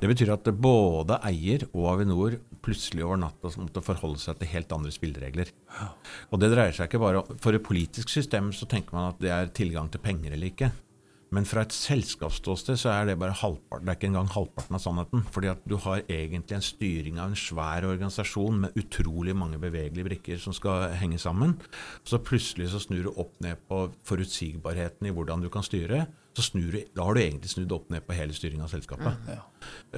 [0.00, 4.72] Det betyr at både eier og Avinor plutselig over natta måtte forholde seg til helt
[4.74, 5.52] andre spilleregler.
[6.30, 9.32] Og det dreier seg ikke bare For et politisk system så tenker man at det
[9.34, 10.72] er tilgang til penger eller ikke.
[11.32, 14.82] Men fra et selskapsståsted så er det bare halvparten, det er ikke engang halvparten av
[14.84, 15.22] sannheten.
[15.32, 20.10] Fordi at du har egentlig en styring av en svær organisasjon med utrolig mange bevegelige
[20.10, 21.56] brikker som skal henge sammen.
[22.04, 26.04] Så plutselig så snur du opp ned på forutsigbarheten i hvordan du kan styre.
[26.32, 29.26] Så snur du, da har du egentlig snudd opp ned på hele styringen av selskapet.
[29.28, 29.42] Ja.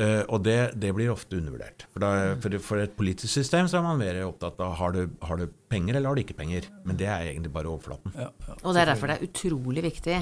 [0.01, 1.87] uh, og det, det blir ofte undervurdert.
[1.93, 5.05] For, da, for, for et politisk system så er man mer opptatt av har du,
[5.23, 6.67] har du penger eller har du ikke penger.
[6.83, 8.17] Men det er egentlig bare overflaten.
[8.19, 8.59] Ja, ja.
[8.65, 10.19] Og det er derfor det er utrolig viktig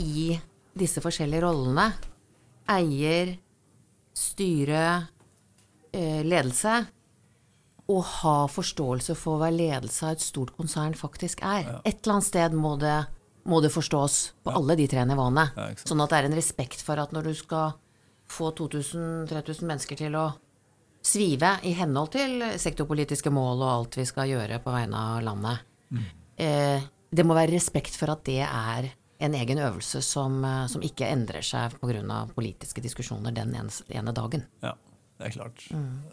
[0.00, 0.30] i
[0.78, 1.90] disse forskjellige rollene,
[2.70, 3.34] eier,
[4.16, 4.84] styre,
[5.90, 6.78] eh, ledelse,
[7.90, 11.80] å ha forståelse for hva ledelse av et stort konsern faktisk er.
[11.82, 12.98] Et eller annet sted må det,
[13.50, 15.48] må det forstås på alle de tre nivåene.
[15.56, 17.74] Ja, sånn at det er en respekt for at når du skal
[18.30, 20.28] få 2000-3000 mennesker til å
[21.02, 25.66] svive i henhold til sektorpolitiske mål og alt vi skal gjøre på vegne av landet,
[26.36, 30.84] eh, det må være respekt for at det er en egen øvelse som, eh, som
[30.84, 32.26] ikke endrer seg pga.
[32.34, 34.46] politiske diskusjoner den ene, ene dagen.
[34.62, 34.74] Ja,
[35.20, 35.62] det er klart.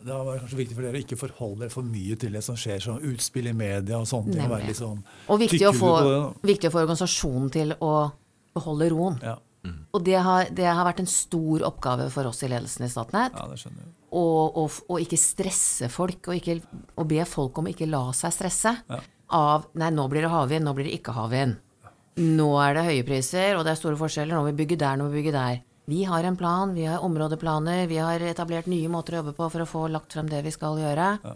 [0.03, 2.41] Det har vært kanskje viktig for dere å ikke forholde dere for mye til det
[2.43, 4.43] som skjer, som utspill i media og sånne ting.
[4.43, 4.99] og være litt sånn
[5.31, 5.91] Og viktig å, få,
[6.43, 7.91] viktig å få organisasjonen til å
[8.57, 9.19] beholde roen.
[9.23, 9.37] Ja,
[9.95, 13.33] Og det har, det har vært en stor oppgave for oss i ledelsen i Statnett.
[13.35, 13.93] ja, det skjønner jeg.
[14.11, 16.59] og, og, og ikke stresse folk, og, ikke,
[16.97, 18.99] og be folk om å ikke la seg stresse Ja.
[19.35, 21.57] av Nei, nå blir det havvind, nå blir det ikke havvind.
[22.17, 24.33] Nå er det høye priser, og det er store forskjeller.
[24.33, 25.59] Nå må vi bygge der, nå må vi bygge der.
[25.87, 29.47] Vi har en plan, vi har områdeplaner, vi har etablert nye måter å jobbe på
[29.53, 31.05] for å få lagt frem det vi skal gjøre.
[31.23, 31.35] Ja.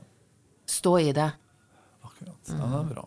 [0.68, 1.30] Stå i det.
[2.04, 2.52] Akkurat.
[2.52, 3.06] Ja, det er bra.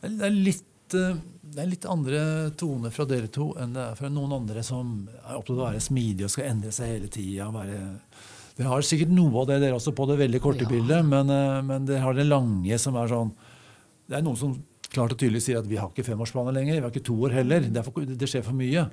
[0.00, 1.20] Det er, litt eh,
[1.52, 2.22] det er litt andre
[2.56, 5.68] toner fra dere to enn det er fra noen andre som er opptatt av å
[5.68, 7.50] være smidige og skal endre seg hele tida.
[8.56, 10.72] Dere har sikkert noe av det dere også på det veldig korte Ja.
[10.72, 13.34] bildet, men, eh, men dere har det lange som er sånn
[14.08, 14.56] Det er noen som
[14.92, 16.74] klart og tydelig sier at vi har ikke femårsplaner lenger.
[16.74, 17.60] Vi har ikke to år heller.
[17.60, 18.90] Det, for, det skjer for mye.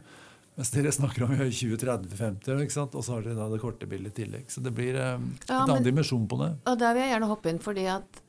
[0.59, 4.49] Mens dere snakker om 20-30-50, og så har dere da det korte bildet i tillegg.
[4.51, 6.49] Så det blir um, Ja, en annen men- dimensjon på det.
[6.67, 8.19] Og der vil jeg gjerne hoppe inn, fordi at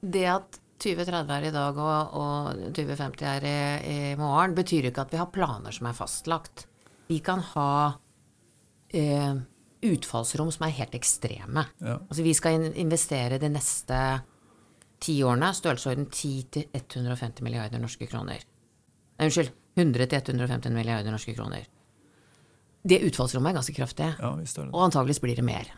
[0.00, 3.56] det at 2030 er i dag og, og 2050 er i,
[3.90, 6.62] i morgen, betyr ikke at vi har planer som er fastlagt.
[7.10, 7.66] Vi kan ha
[8.94, 9.34] eh,
[9.90, 11.66] utfallsrom som er helt ekstreme.
[11.82, 11.98] Ja.
[12.06, 13.98] Altså vi skal in investere de neste
[15.02, 18.40] ti årene, størrelsesorden 10-150 milliarder norske kroner.
[19.18, 19.50] Nei, unnskyld,
[19.80, 21.66] 100-150 milliarder norske kroner.
[22.82, 24.08] Det utfallsrommet er ganske kraftig.
[24.16, 25.68] Ja, visst er det Og antageligvis blir det mer.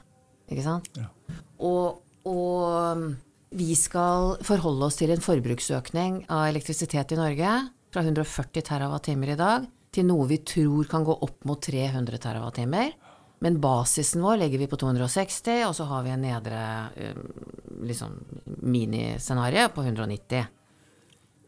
[0.52, 0.88] Ikke sant?
[0.98, 1.08] Ja.
[1.64, 3.04] Og, og
[3.52, 7.54] vi skal forholde oss til en forbruksøkning av elektrisitet i Norge
[7.92, 12.92] fra 140 TWh i dag til noe vi tror kan gå opp mot 300 TWh.
[13.42, 16.60] Men basisen vår legger vi på 260, og så har vi en nedre
[17.10, 17.24] um,
[17.88, 18.14] liksom,
[18.62, 20.46] miniscenario på 190.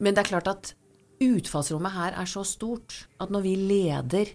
[0.02, 0.72] Men det er klart at
[1.22, 4.34] utfallsrommet her er så stort at når vi leder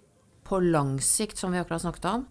[0.50, 2.26] på lang sikt, som vi akkurat snakket om,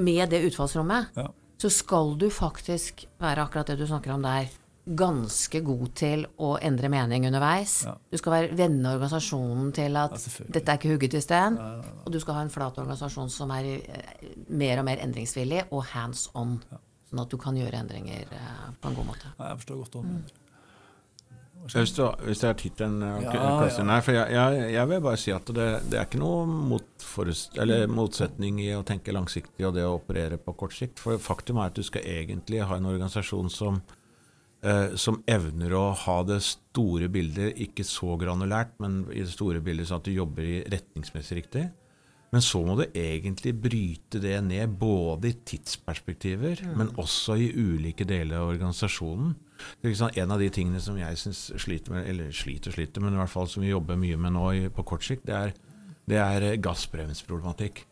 [0.00, 1.28] med det utfallsrommet, Ja.
[1.60, 4.48] så skal du faktisk være akkurat det du snakker om der,
[4.82, 7.84] ganske god til å endre mening underveis.
[7.86, 7.92] Ja.
[8.10, 11.54] Du skal være venne organisasjonen til at Ja, dette er ikke hugget i sten.
[12.02, 15.84] Og du skal ha en flat organisasjon som er eh, mer og mer endringsvillig og
[15.92, 16.56] hands on.
[17.12, 19.30] Sånn at du kan gjøre endringer eh, på en god måte.
[19.38, 20.38] Jeg forstår godt hva du mener.
[21.70, 23.98] Hvis, du, hvis jeg er tid til en uh, Ja, ja.
[24.02, 28.72] for jeg, jeg, jeg vil bare si at det, det er ikke noe motsetning i
[28.74, 31.02] å tenke langsiktig og det å operere på kort sikt.
[31.02, 33.78] For faktum er at du skal egentlig ha en organisasjon som,
[34.66, 39.62] eh, som evner å ha det store bildet, ikke så granulært, men i det store
[39.62, 41.68] bildet sånn at du jobber i retningsmessig riktig.
[42.32, 48.06] Men så må du egentlig bryte det ned, både i tidsperspektiver, men også i ulike
[48.08, 49.34] deler av organisasjonen.
[49.94, 53.20] Sant, En av de tingene som jeg synes sliter med, eller sliter sliter, men i
[53.20, 55.56] hvert fall som vi jobber mye med nå på kort sikt, det er,
[56.08, 57.84] det er eh, gassbremsproblematikk.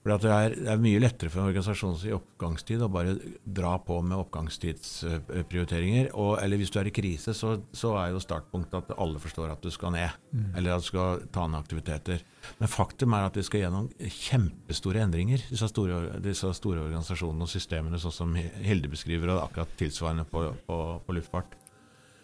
[0.00, 3.12] For det det er mye lettere for en organisasjon i oppgangstid å bare
[3.44, 6.08] dra på med oppgangstidsprioriteringer.
[6.16, 9.52] Og, eller hvis du er i krise, så, så er jo startpunktet at alle forstår
[9.52, 10.16] at du skal ned.
[10.56, 12.24] Eller at du skal ta ned aktiviteter.
[12.62, 17.52] Men faktum er at vi skal gjennom kjempestore endringer, disse store, disse store organisasjonene og
[17.52, 21.60] systemene, sånn som Hilde beskriver, og akkurat tilsvarende på, på, på luftfart.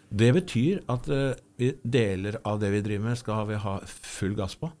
[0.09, 4.33] Det betyr at uh, vi, deler av det vi driver med, skal vi ha full
[4.39, 4.73] gass på.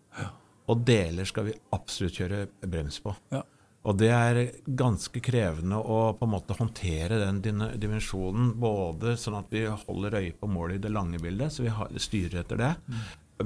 [0.67, 3.13] Og deler skal vi absolutt kjøre brems på.
[3.31, 3.43] Ja.
[3.87, 4.39] Og det er
[4.75, 7.37] ganske krevende å på en måte håndtere den
[7.79, 11.71] dimensjonen, både sånn at vi holder øye på målet i det lange bildet, så vi
[11.71, 12.73] har, styrer etter det,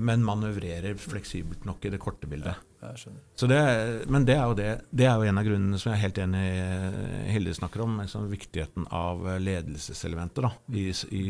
[0.02, 2.58] men manøvrerer fleksibelt nok i det korte bildet.
[2.82, 2.90] Ja.
[3.38, 5.92] Så det, er- men det er, jo det, det er jo en av grunnene som
[5.92, 10.48] jeg er helt enig i Hilde snakker om, liksom viktigheten av ledelseselementer.
[10.48, 11.26] Da, i, i,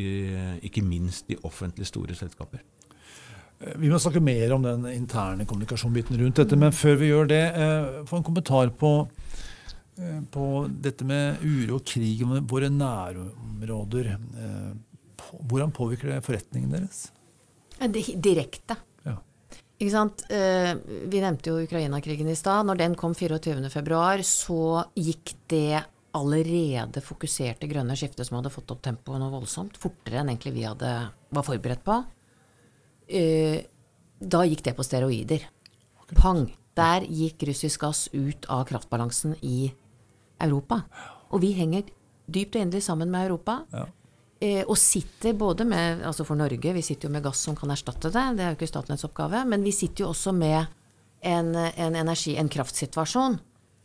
[0.69, 2.63] ikke minst i offentlig store selskaper.
[3.61, 7.27] Eh, Vi må snakke mer om den interne kommunikasjonsbiten rundt dette, men før vi gjør
[7.29, 9.09] det, eh, få en kommentar på,
[9.97, 14.17] eh, på dette med uro og krig om våre nærområder.
[15.31, 17.11] Hvordan påvirker det forretningen deres?
[17.79, 18.75] Direkte.
[19.05, 19.17] Ja.
[19.79, 20.23] Ikke sant?
[20.27, 22.65] Vi nevnte jo Ukraina-krigen i stad.
[22.65, 28.81] Når den kom 24.2, så gikk det allerede fokuserte grønne skiftet som hadde fått opp
[28.81, 32.03] tempoet noe voldsomt, fortere enn egentlig vi hadde, var forberedt på.
[33.11, 33.67] Eh,
[34.21, 35.47] Da gikk det på steroider.
[36.13, 36.45] Pang!
[36.77, 39.71] Der gikk russisk gass ut av kraftbalansen i
[40.39, 40.83] Europa.
[41.33, 41.89] Og vi henger
[42.29, 43.57] dypt og endelig sammen med Europa.
[43.73, 43.87] Ja.
[44.41, 47.69] Eh, og sitter både med Altså for Norge, vi sitter jo med gass som kan
[47.69, 50.65] erstatte det, det er jo ikke Statnetts oppgave, men vi sitter jo også med
[51.21, 53.37] en, en energi, en kraftsituasjon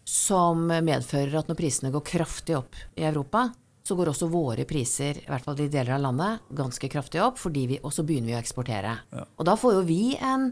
[0.08, 3.50] som medfører at når prisene går kraftig opp i Europa,
[3.86, 7.38] så går også våre priser, i hvert fall i deler av landet, ganske kraftig opp,
[7.38, 8.96] fordi vi, og så begynner vi å eksportere.
[9.38, 10.48] Og da får jo vi en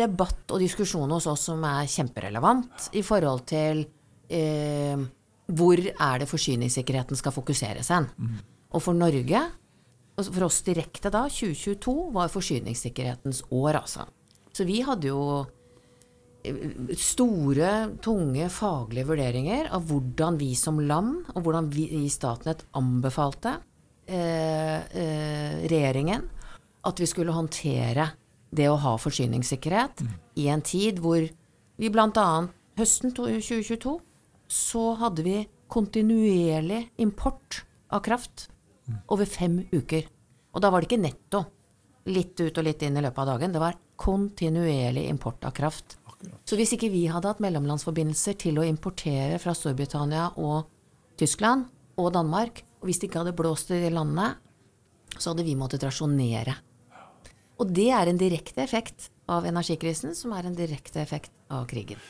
[0.00, 3.82] debatt og diskusjon hos oss som er kjemperelevant i forhold til
[4.32, 5.02] eh,
[5.50, 8.08] hvor er det forsyningssikkerheten skal fokuseres hen.
[8.70, 9.42] Og for Norge,
[10.16, 14.06] og for oss direkte da, 2022 var forsyningssikkerhetens år, altså.
[14.56, 15.20] Så vi hadde jo
[16.96, 17.70] store,
[18.02, 23.58] tunge faglige vurderinger av hvordan vi som land, og hvordan vi i Statnett anbefalte
[24.08, 26.24] eh, eh, regjeringen
[26.88, 28.08] at vi skulle håndtere
[28.50, 30.02] det å ha forsyningssikkerhet
[30.40, 32.28] i en tid hvor vi bl.a.
[32.80, 33.98] høsten 2022
[34.50, 35.36] så hadde vi
[35.70, 37.62] kontinuerlig import
[37.94, 38.48] av kraft
[39.12, 40.08] over fem uker.
[40.50, 41.44] Og da var det ikke netto.
[42.10, 43.54] Litt ut og litt inn i løpet av dagen.
[43.54, 45.99] Det var kontinuerlig import av kraft.
[46.44, 50.68] Så hvis ikke vi hadde hatt mellomlandsforbindelser til å importere fra Storbritannia og
[51.20, 51.68] Tyskland
[52.00, 54.34] og Danmark, og hvis det ikke hadde blåst i de landene,
[55.16, 56.56] så hadde vi måttet rasjonere.
[57.60, 62.00] Og det er en direkte effekt av energikrisen, som er en direkte effekt av krigen.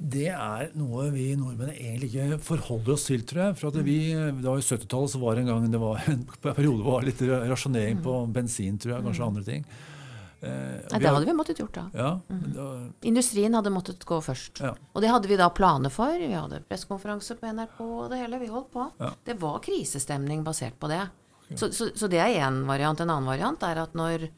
[0.00, 3.56] Det er noe vi nordmenn egentlig ikke forholder oss til, tror jeg.
[3.60, 6.80] For at vi, var jo 70-tallet så var det en gang det var en periode
[6.80, 9.66] hvor det var litt rasjonering på bensin, tror jeg, kanskje andre ting.
[10.42, 10.50] Eh,
[10.90, 11.82] Nei, det hadde vi måttet gjort da.
[11.92, 12.66] Ja, da
[13.04, 14.62] Industrien hadde måttet gå først.
[14.64, 14.72] Ja.
[14.94, 16.16] Og det hadde vi da planer for.
[16.16, 18.40] Vi hadde pressekonferanse på NRK og det hele.
[18.40, 18.86] Vi holdt på.
[19.02, 19.10] Ja.
[19.26, 21.02] Det var krisestemning basert på det.
[21.54, 23.00] Så, så, så det er én variant.
[23.02, 24.28] En annen variant er at når,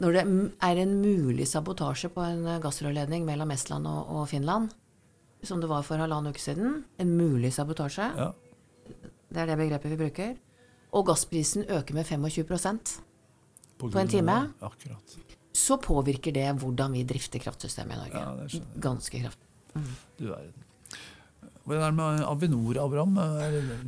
[0.00, 0.24] når det
[0.64, 4.72] er en mulig sabotasje på en gassrørledning mellom Estland og, og Finland,
[5.44, 6.80] som det var for halvannen uke siden.
[6.98, 8.10] En mulig sabotasje.
[8.18, 8.32] Ja.
[9.30, 10.34] Det er det begrepet vi bruker.
[10.94, 12.48] Og gassprisen øker med 25
[13.78, 14.36] på, på en time.
[14.62, 15.18] Akkurat.
[15.54, 18.20] Så påvirker det hvordan vi drifter kraftsystemet i Norge.
[18.20, 18.62] Ja, det.
[18.82, 19.48] Ganske kraftig.
[19.74, 19.90] Mm.
[20.18, 20.60] Du verden.
[21.64, 23.14] Hvordan er det med Avinor, Abraham?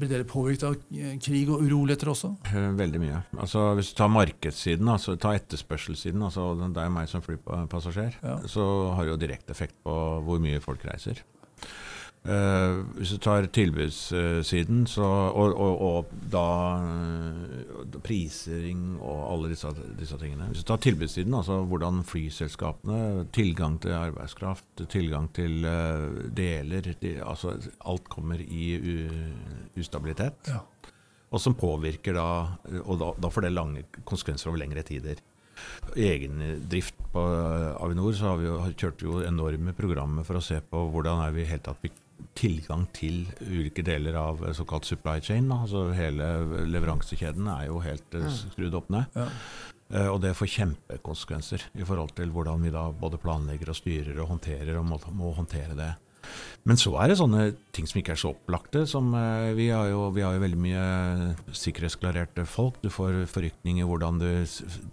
[0.00, 0.76] Blir dere påvirket av
[1.20, 2.30] krig og uroligheter også?
[2.78, 3.18] Veldig mye.
[3.36, 8.38] Altså, hvis du tar markedssiden, altså, ta etterspørselssiden, altså, det er meg som flypassasjer, Ja.
[8.48, 8.64] så
[8.96, 9.92] har det jo direkte effekt på
[10.24, 11.20] hvor mye folk reiser.
[12.26, 16.46] Uh, hvis du tar tilbudssiden, så, og, og, og da
[16.82, 20.48] uh, prising og alle disse, disse, tingene.
[20.50, 27.12] Hvis du tar tilbudssiden, altså hvordan flyselskapene Tilgang til arbeidskraft, tilgang til uh, deler de,
[27.22, 27.54] altså
[27.86, 28.74] Alt kommer i
[29.78, 30.50] ustabilitet.
[30.50, 30.64] Ja.
[31.30, 32.26] Og som påvirker da
[32.86, 35.22] Og da, da får det lange konsekvenser over lengre tider
[35.96, 37.22] egen drift på
[37.80, 41.32] Avinor, så har vi jo, kjørt jo enorme programmer for å se på hvordan er
[41.32, 41.96] vi helt tatt fikk
[42.36, 45.50] tilgang til ulike deler av såkalt supply chain.
[45.52, 46.30] Altså hele
[46.68, 49.16] leveransekjeden er jo helt uh, skrudd opp ned.
[49.16, 49.28] Ja.
[50.10, 54.32] Og det får kjempekonsekvenser i forhold til hvordan vi da både planlegger og styrer og
[54.32, 55.92] håndterer og må, må håndtere det.
[56.66, 57.42] Men så er det sånne
[57.76, 58.82] ting som ikke er så opplagte.
[58.90, 60.86] Som, uh, vi, har jo, vi, har jo, veldig mye
[61.54, 62.80] sikkerhetsklarerte folk.
[62.82, 64.26] Du får forrykninger i hvordan du,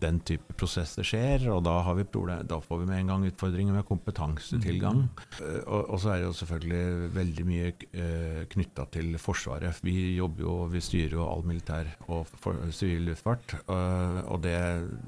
[0.03, 1.47] den type prosesser skjer.
[1.53, 2.05] Og da, vi
[2.45, 5.07] da, får vi med en gang utfordringer med kompetansetilgang.
[5.07, 5.25] Mm.
[5.63, 9.81] Og, og, så er det jo selvfølgelig veldig mye uh, knytta til Forsvaret.
[9.81, 12.29] Vi jobber jo, vi styrer jo all militær og
[12.69, 13.57] sivil luftfart.
[13.65, 14.55] Og det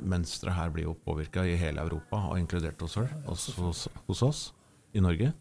[0.01, 4.45] mønsteret her blir jo påvirka i hele Europa, og inkludert hos, hos, hos oss
[4.95, 5.33] i Norge.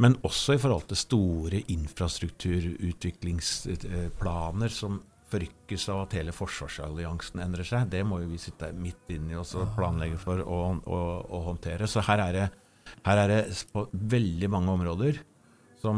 [0.00, 5.02] Men også i forhold til store infrastrukturutviklingsplaner som
[5.32, 7.80] forrykkes av at hele forsvarsalliansen endrer seg.
[7.92, 11.86] Det må jo vi sitte midt inni og planlegge for å, å, å, håndtere.
[11.88, 12.46] Så her er, det,
[13.06, 13.40] her er det
[13.72, 15.14] på veldig mange områder
[15.82, 15.96] som,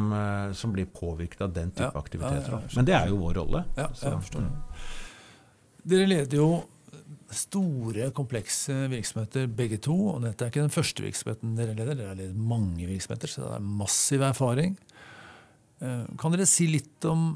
[0.56, 2.50] som blir påvirket av den type Ja, aktiviteter.
[2.54, 3.60] ja, Men det er jo vår rolle.
[3.76, 4.42] Ja, Så, jeg forstår.
[5.84, 6.48] Dere leder jo
[7.36, 9.96] store, komplekse virksomheter begge to.
[10.14, 13.44] Og dette er ikke den første virksomheten dere leder, dere har ledet mange virksomheter, så
[13.44, 14.76] det er massiv erfaring.
[15.80, 17.34] Eh, Kan dere si litt om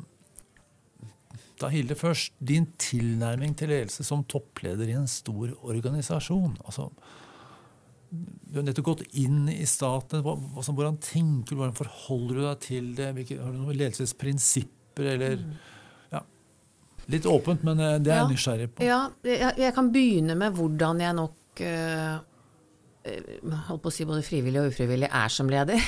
[1.58, 6.54] da Hilde først, din tilnærming til ledelse som toppleder i en stor organisasjon?
[6.64, 6.86] Altså,
[8.08, 10.22] du har nettopp gått inn i staten.
[10.22, 13.10] Hvordan tenker du, hvordan forholder du deg til det?
[13.42, 15.58] Har du noen ledelsesprinsipper, eller ja,
[17.08, 18.28] Litt åpent, men eh, det er jeg Ja.
[18.32, 18.84] nysgjerrig på.
[18.84, 22.18] Ja, jeg, jeg kan begynne med hvordan jeg nok øh,
[23.68, 25.80] holdt på å si både frivillig og ufrivillig er som leder.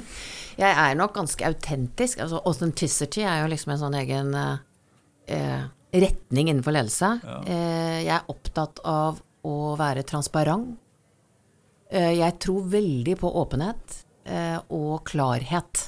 [0.62, 2.20] jeg er nok ganske autentisk.
[2.20, 7.14] altså Authenticity er jo liksom en sånn egen eh, retning innenfor ledelse.
[7.24, 7.38] Ja.
[7.48, 10.76] Eh, jeg er opptatt av å være transparent.
[11.88, 14.02] Eh, jeg tror veldig på åpenhet
[14.68, 15.86] og klarhet.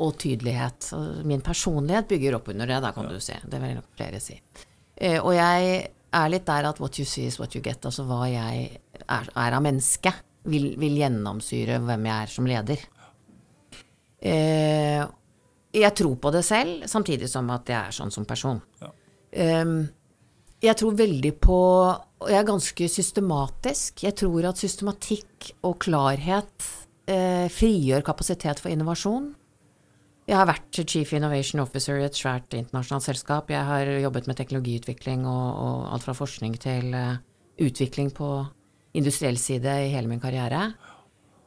[0.00, 0.90] Og tydelighet.
[1.28, 3.36] Min personlighet bygger opp under det, da kan du si.
[3.44, 4.38] Det vil nok flere si.
[4.96, 5.74] Eh, og jeg
[6.10, 7.84] er litt der at what you see is what you get.
[7.84, 8.66] Altså hva jeg
[9.04, 10.12] er, er av menneske,
[10.48, 12.84] vil, vil gjennomsyre hvem jeg er som leder.
[14.20, 15.04] Eh,
[15.70, 18.60] jeg tror på det selv, samtidig som at jeg er sånn som person.
[18.82, 18.90] Ja.
[19.44, 19.82] Ehm,
[20.60, 21.58] jeg tror veldig på
[22.20, 24.02] Og jeg er ganske systematisk.
[24.04, 26.66] Jeg tror at systematikk og klarhet
[27.08, 29.30] eh, frigjør kapasitet for innovasjon.
[30.30, 33.48] Jeg har vært Chief Innovation Officer i et svært internasjonalt selskap.
[33.50, 37.16] Jeg har jobbet med teknologiutvikling og, og alt fra forskning til eh,
[37.66, 38.28] utvikling på
[38.94, 40.68] industriell side i hele min karriere.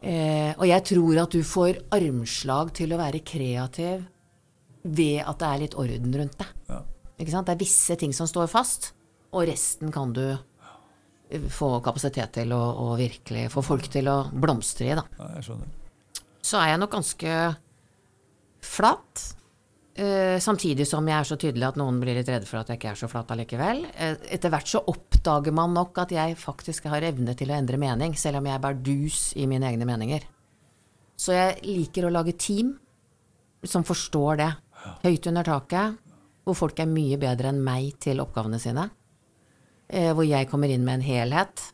[0.03, 4.03] Eh, og jeg tror at du får armslag til å være kreativ
[4.83, 6.51] ved at det er litt orden rundt det.
[6.67, 6.83] Ja.
[7.23, 8.91] Det er visse ting som står fast,
[9.31, 14.25] og resten kan du eh, få kapasitet til å, å virkelig få folk til å
[14.27, 14.97] blomstre i.
[14.99, 15.07] Da.
[15.23, 15.77] Ja, jeg skjønner.
[16.43, 17.43] Så er jeg nok ganske
[18.63, 19.23] flat.
[19.93, 22.79] Uh, samtidig som jeg er så tydelig at noen blir litt redde for at jeg
[22.79, 23.83] ikke er så flat allikevel.
[23.93, 27.77] Uh, etter hvert så oppdager man nok at jeg faktisk har evne til å endre
[27.77, 30.25] mening, selv om jeg er bardus i mine egne meninger.
[31.13, 32.73] Så jeg liker å lage team
[33.69, 34.49] som forstår det.
[35.05, 36.01] Høyt under taket,
[36.43, 38.89] hvor folk er mye bedre enn meg til oppgavene sine.
[39.93, 41.69] Uh, hvor jeg kommer inn med en helhet.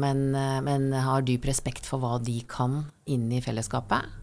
[0.00, 0.20] men,
[0.64, 4.19] men har dyp respekt for hva de kan inn i fellesskapet.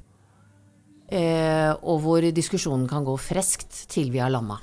[1.07, 4.59] Eh, og hvor diskusjonen kan gå freskt til vi har landa.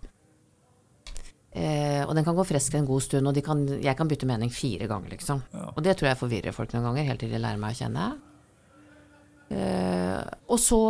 [1.54, 4.50] Eh, og den kan gå freskt en god stund, og kan, jeg kan bytte mening
[4.52, 5.42] fire ganger, liksom.
[5.70, 8.08] Og det tror jeg forvirrer folk noen ganger, helt til de lærer meg å kjenne.
[9.54, 10.20] Eh,
[10.50, 10.82] og så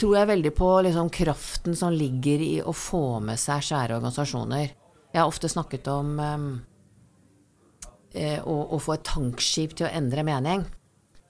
[0.00, 4.74] tror jeg veldig på liksom, kraften som ligger i å få med seg skjære organisasjoner.
[5.10, 6.50] Jeg har ofte snakket om um,
[8.14, 10.66] eh, å, å, få et tankskip til å endre mening.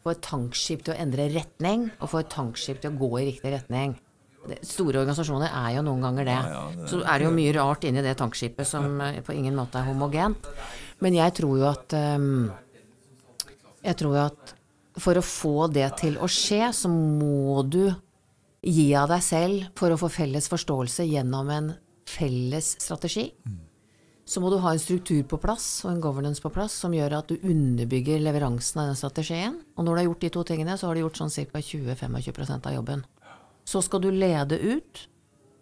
[0.01, 3.27] Få et tankskip til å endre retning, og få et tankskip til å gå i
[3.33, 3.99] riktig retning.
[4.65, 6.37] Store organisasjoner er jo noen ganger det.
[6.39, 8.87] Ja, ja, det Så er det jo mye rart inni det tankskipet som
[9.27, 10.49] på ingen måte er homogent.
[11.05, 12.49] Men jeg tror jo at um,
[13.85, 14.55] Jeg tror jo at
[15.01, 17.93] for å få det til å skje, så må du
[18.61, 21.71] gi av deg selv for å få felles forståelse gjennom en
[22.09, 23.31] felles strategi.
[24.31, 27.17] Så må du ha en struktur på plass og en governance på plass som gjør
[27.17, 29.57] at du underbygger leveransen av den strategien.
[29.75, 31.63] Og når du har gjort de to tingene, så har du gjort sånn ca.
[31.67, 33.03] 20-25 av jobben.
[33.67, 35.03] Så skal du lede ut,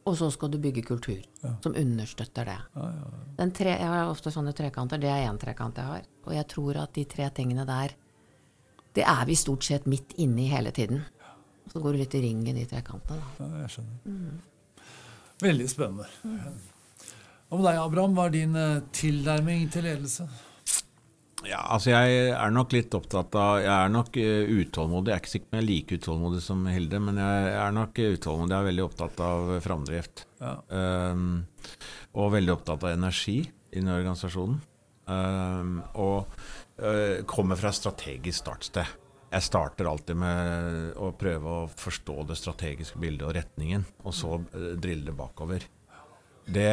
[0.05, 1.55] og så skal du bygge kultur ja.
[1.65, 2.59] som understøtter det.
[2.77, 2.93] Ja,
[3.41, 5.01] ja, tre, jeg har ofte sånne trekanter.
[5.01, 6.05] Det er én trekant jeg har.
[6.29, 7.97] Og jeg tror at de tre tingene der,
[8.97, 11.07] det er vi stort sett midt inne i hele tiden.
[11.73, 13.21] Så går du litt i ringen i trekantene.
[13.21, 13.45] Da.
[13.45, 14.01] Ja, jeg skjønner.
[14.05, 14.83] Mm.
[15.41, 16.13] Veldig spennende.
[16.25, 16.77] Mm.
[17.49, 20.27] Og med deg, Abraham, hva er din uh, tilnærming til ledelse?
[21.47, 25.13] Ja, altså Jeg er nok litt opptatt av Jeg er nok uh, utålmodig.
[25.13, 27.75] Jeg er ikke sikker på om jeg er like utålmodig som Hilde, men jeg er
[27.79, 28.53] nok utålmodig.
[28.53, 30.25] Jeg er veldig opptatt av framdrift.
[30.43, 30.55] Ja.
[30.69, 31.29] Um,
[32.19, 34.61] og veldig opptatt av energi i organisasjonen.
[35.09, 36.29] Um, og
[36.85, 43.01] uh, kommer fra strategisk startsted jeg starter alltid med å prøve å forstå det strategiske
[43.01, 45.67] bildet og retningen, og så eh, drille det bakover.
[46.49, 46.73] Det,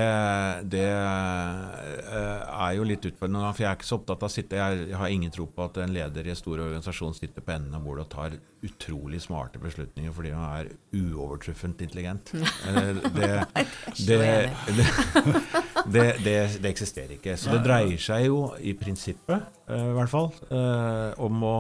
[0.72, 4.60] det, eh, er jo litt utfordrende, for jeg er ikke så opptatt av å sitte
[4.62, 7.76] Jeg har ingen tro på at en leder i en stor organisasjon sitter på enden
[7.76, 12.34] av bordet og tar utrolig smarte beslutninger fordi han er uovertruffent intelligent.
[12.66, 12.98] Eh,
[15.86, 17.36] det, det, det, eksisterer ikke.
[17.38, 20.32] Så det dreier seg jo i prinsippet, i hvert fall,
[21.22, 21.58] om å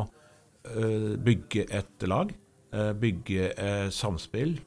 [0.73, 2.33] Eh, bygge et lag.
[2.73, 4.59] Eh, bygge eh, samspill.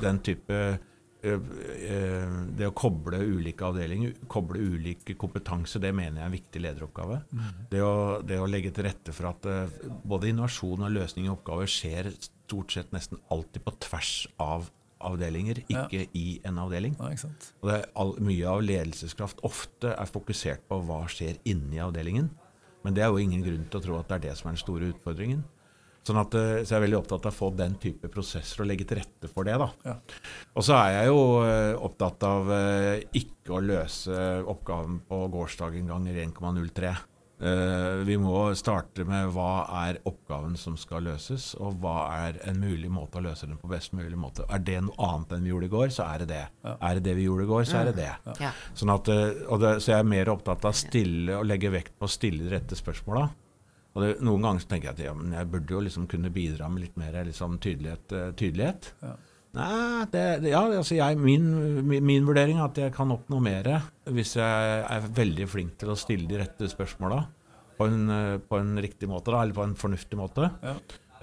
[0.00, 0.78] den type
[1.24, 7.18] det å koble ulike avdelinger, koble ulike kompetanse, det mener jeg er en viktig lederoppgave.
[7.32, 7.50] Mm.
[7.72, 9.48] Det, å, det, å, legge til rette for at
[10.04, 14.68] både innovasjon og løsning i oppgaver skjer stort sett nesten alltid på tvers av
[15.04, 16.10] avdelinger, ikke ja.
[16.16, 16.94] i en avdeling.
[16.98, 22.30] Ja, og all, Mye av ledelseskraft ofte er fokusert på hva skjer inni avdelingen.
[22.84, 24.56] Men det er jo ingen grunn til å tro at det er det som er
[24.56, 25.44] den store utfordringen.
[26.04, 28.68] Sånn at, eh, så jeg er veldig opptatt av å få den type prosesser og
[28.68, 29.56] legge til rette for det.
[29.60, 29.70] da.
[29.88, 29.96] Ja.
[30.52, 35.88] Og så er jeg jo eh, opptatt av eh, ikke å løse oppgaven på gårsdagen
[35.88, 36.94] ganger 1,03.
[37.44, 42.60] Uh, vi må starte med hva er oppgaven som skal løses, og hva er en
[42.62, 44.46] mulig måte å løse den på best mulig måte.
[44.54, 46.44] Er det noe annet enn vi gjorde i går, så er det det.
[46.62, 46.76] Ja.
[46.78, 48.12] Er det det vi gjorde i går, så er det det.
[48.22, 48.34] Mm.
[48.46, 48.52] Ja.
[48.78, 52.14] Sånn at, det så jeg er mer opptatt av stille og legge vekt på å
[52.14, 53.26] stille de rette spørsmåla.
[53.94, 56.68] Og det, Noen ganger så tenker jeg at ja, jeg burde jo liksom kunne bidra
[56.72, 58.10] med litt mer liksom, tydelighet.
[58.10, 58.90] Uh, tydelighet.
[59.04, 59.14] Ja.
[59.54, 61.46] Nei, det, ja, altså jeg, min,
[61.86, 63.68] min, min, vurdering er at jeg kan oppnå mer
[64.10, 67.20] hvis jeg er veldig flink til å stille de rette spørsmåla
[67.78, 70.50] på, eh, på, en riktig måte, da, eller på en fornuftig måte.
[70.62, 70.74] Ja.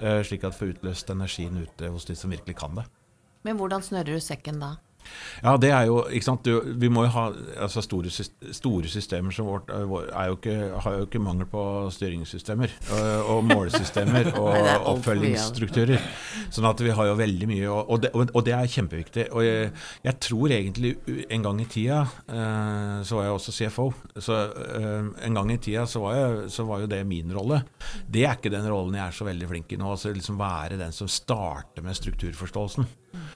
[0.02, 2.88] Uh, slik at får utløst energien ute hos de som virkelig kan det.
[3.46, 4.78] Men hvordan snører du sekken da?
[5.42, 7.24] Ja, det er jo ikke sant, du, Vi må jo ha
[7.66, 13.32] altså store, store, systemer som vårt jo ikke, har jo ikke mangel på styringssystemer og,
[13.34, 16.02] og målesystemer og oppfølgingsstrukturer.
[16.54, 19.28] Sånn at vi har jo veldig mye, og det, og det er kjempeviktig.
[19.32, 19.72] Og jeg,
[20.06, 20.94] jeg, tror egentlig
[21.34, 23.88] en gang i tida uh, så var jeg også CFO.
[24.22, 24.38] Så
[25.26, 27.64] en gang i tida så var, jeg, så var, jo det min rolle.
[28.06, 29.90] Det er ikke den rollen jeg er så veldig flink i nå.
[29.96, 32.88] altså liksom Være den som starter med strukturforståelsen.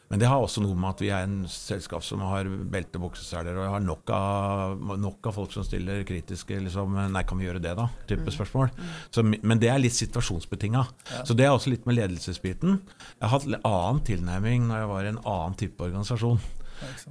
[0.10, 3.58] Men det har også noe med at vi er en selskap som har belte bukseseler,
[3.58, 7.64] og har nok av, nok av, folk som stiller kritiske liksom, Nei, kan vi gjøre
[7.64, 7.88] det, da?
[8.10, 8.34] type mm.
[8.38, 8.74] spørsmål.
[9.14, 10.84] Så, men det er litt situasjonsbetinga.
[11.12, 11.24] Ja.
[11.28, 12.80] Så det er også litt med ledelsesbiten.
[13.18, 16.42] Jeg har hatt en annen tilnærming når jeg var i en annen type organisasjon.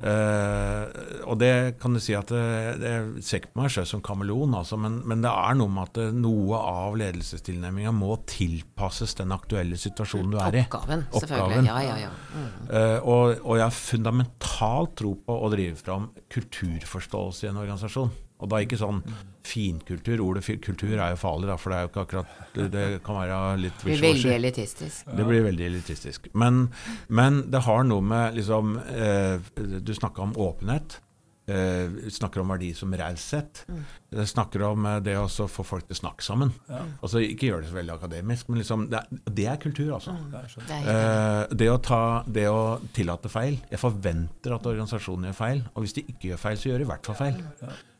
[0.00, 0.84] Uh,
[1.28, 2.44] og det kan du si at det,
[2.82, 2.92] det
[3.24, 6.14] ser ikke på meg selv som kameleon, altså, men, men, det er noe med at
[6.16, 10.64] noe av ledelsestilnærminga må tilpasses den aktuelle situasjonen du er i.
[10.66, 11.70] Oppgaven, selvfølgelig.
[11.70, 12.12] Ja, ja, ja.
[12.34, 12.50] Mm.
[12.68, 18.12] Uh, og, og, jeg har fundamentalt tro på å drive fram kulturforståelse i en organisasjon.
[18.42, 19.00] Og da ikke sånn
[19.46, 20.20] finkultur.
[20.24, 23.20] Ordet kultur er jo farlig, da, for det er jo ikke akkurat Det, det kan
[23.20, 25.06] være litt Det blir veldig elitistisk.
[25.14, 26.28] Det blir veldig elitistisk.
[26.34, 26.66] Men,
[27.08, 29.38] men det har noe med liksom eh,
[29.80, 31.00] Du snakka om åpenhet.
[31.46, 33.66] Eh, snakker om verdi som raushet.
[33.68, 34.26] Mm.
[34.26, 36.54] snakker om eh, det å få folk til å snakke sammen.
[37.02, 40.16] Altså Ikke gjøre det så veldig akademisk, men liksom, det, er, det er kultur, altså.
[40.32, 40.48] Det er
[40.94, 45.84] Eh, det, å ta, det å tillate feil Jeg forventer at organisasjonen gjør feil, og
[45.84, 47.42] hvis de ikke gjør feil, så gjør de i hvert fall feil.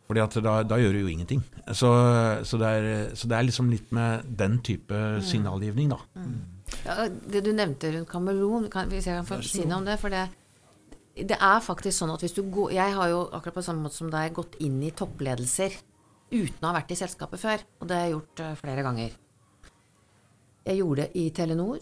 [0.05, 1.41] Fordi at da, da gjør du jo ingenting.
[1.73, 1.91] Så,
[2.45, 6.01] så, det er, så det er liksom litt med den type signalgivning, da.
[6.85, 9.97] Ja, det du nevnte rundt Kamerun, kan, hvis jeg kan få si noe om det.
[10.03, 10.27] For det,
[11.17, 13.97] det er faktisk sånn at hvis du går Jeg har jo akkurat på samme måte
[13.97, 15.77] som deg gått inn i toppledelser
[16.35, 17.65] uten å ha vært i selskapet før.
[17.81, 19.15] Og det har jeg gjort eh, flere ganger.
[20.65, 21.81] Jeg gjorde det i Telenor,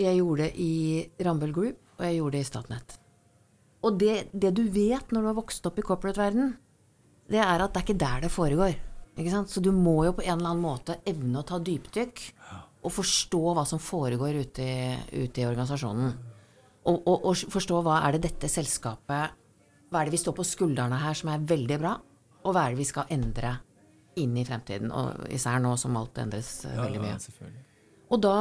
[0.00, 2.94] jeg gjorde det i Rambøll Group, og jeg gjorde det i Statnett.
[3.84, 6.54] Og det, det du vet når du har vokst opp i corporate-verden,
[7.30, 8.74] det er at det er ikke der det foregår.
[9.14, 9.50] Ikke sant?
[9.52, 12.22] Så du må jo på en eller annen måte evne å ta dypdykk
[12.84, 16.10] og forstå hva som foregår ute i, ute i organisasjonen.
[16.84, 19.38] Og, og, og forstå hva er det dette selskapet
[19.88, 21.94] Hva er det vi står på skuldrene her som er veldig bra,
[22.44, 23.54] og hva er det vi skal endre
[24.20, 24.90] inn i fremtiden?
[24.92, 27.14] Og især nå som alt endres ja, veldig mye.
[27.16, 27.48] Ja.
[28.12, 28.34] Og da,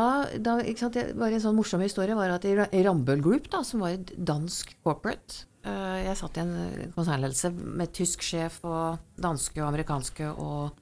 [0.43, 3.47] da ikke sant, det var en sånn morsom historie var at i Ra- Rambøll Group,
[3.53, 8.59] da, som var et dansk corporate eh, Jeg satt i en konsernledelse med tysk sjef
[8.67, 10.73] og danske og amerikanske og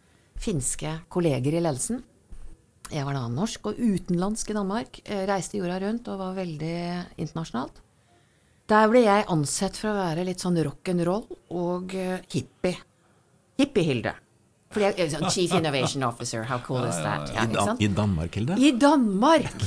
[0.42, 2.02] finske kolleger i ledelsen.
[2.92, 5.00] Jeg var da norsk og utenlandsk i Danmark.
[5.06, 6.74] Jeg Reiste jorda rundt og var veldig
[7.22, 7.78] internasjonalt.
[8.72, 11.26] Der ble jeg ansett for å være litt sånn rock'n'roll
[11.60, 12.78] og eh, hippie.
[13.60, 14.14] Hippie-Hilde.
[14.72, 17.32] Fordi jeg, sånn Chief Innovation Officer, how cool is that?
[17.36, 17.80] Ja, I, Dan?
[17.84, 18.56] I Danmark, Hilde?
[18.56, 19.58] I Danmark!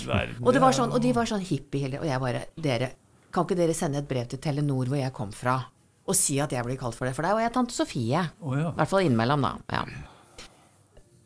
[0.41, 2.01] Og, det var sånn, og de var sånn hippie-Hilde.
[2.01, 2.89] Og jeg bare Dere,
[3.35, 5.59] kan ikke dere sende et brev til Telenor hvor jeg kom fra,
[6.07, 7.15] og si at jeg blir kalt for det?
[7.17, 8.21] For deg og jeg er tante Sofie.
[8.45, 8.71] Oh, ja.
[8.71, 9.55] I hvert fall innimellom, da.
[9.73, 9.85] Ja.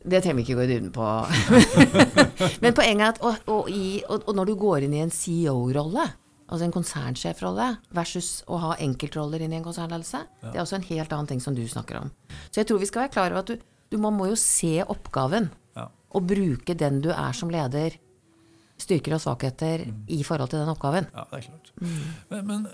[0.09, 1.05] Det trenger vi ikke gå i dybden på.
[2.63, 5.11] Men poenget er at og, og, i, og, og når du går inn i en
[5.11, 6.05] CEO-rolle,
[6.49, 10.87] altså en konsernsjefrolle, versus å ha enkeltroller inn i en konsernledelse, det er også en
[10.87, 12.13] helt annen ting som du snakker om.
[12.47, 14.77] Så jeg tror vi skal være klar over at du, du man må jo se
[14.87, 15.89] oppgaven, Ja.
[16.15, 17.99] og bruke den du er som leder,
[18.79, 21.07] styrker og svakheter, i forhold til den oppgaven.
[21.13, 21.71] Ja, det er klart.
[22.31, 22.67] Men, men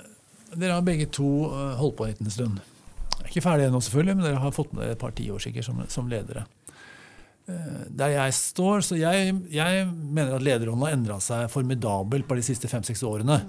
[0.61, 2.59] dere har begge to eh, holdt på en liten stund.
[3.25, 5.81] Ikke ferdig ennå, selvfølgelig, men dere har fått med dere et par tiår sikkert som,
[5.91, 6.45] som ledere.
[7.49, 12.37] Eh, Der jeg står, så jeg, jeg mener at lederrollen har endra seg formidabelt på
[12.37, 13.39] de siste fem-seks årene.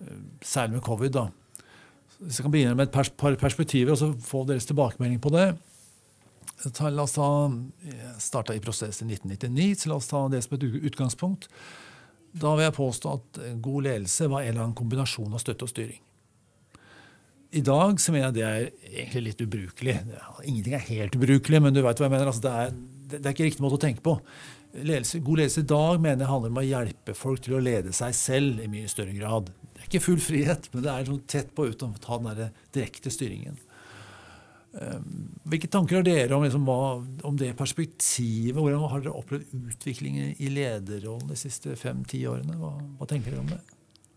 [0.00, 1.12] Eh, Særlig med covid.
[1.18, 1.26] da.
[2.20, 5.46] Så jeg kan begynne med et par perspektiver, og så få deres tilbakemelding på det.
[6.76, 7.26] Ta, la oss ta,
[7.86, 11.46] Jeg starta i prosess i 1999, så la oss ta det som et utgangspunkt.
[12.32, 15.72] Da vil jeg påstå at god ledelse var en eller annen kombinasjon av støtte og
[15.72, 15.98] styring.
[17.50, 19.96] I dag så mener jeg det er egentlig litt ubrukelig.
[20.46, 22.30] Ingenting er helt ubrukelig, men du vet hva jeg mener.
[22.30, 22.76] Altså, det, er,
[23.16, 24.14] det er ikke riktig måte å tenke på.
[24.70, 27.94] Ledelse, god ledelse i dag mener jeg handler om å hjelpe folk til å lede
[27.96, 29.50] seg selv i mye større grad.
[29.50, 32.30] Det er ikke full frihet, men det er sånn tett på uten å ta den
[32.38, 33.58] der direkte styringen.
[34.70, 38.54] Um, Hvilke tanker har dere om, liksom, hva, om det perspektivet?
[38.54, 42.54] Hvordan har dere opplevd utviklingen i lederrollen de siste fem-ti årene?
[42.60, 43.58] Hva, hva tenker dere om det?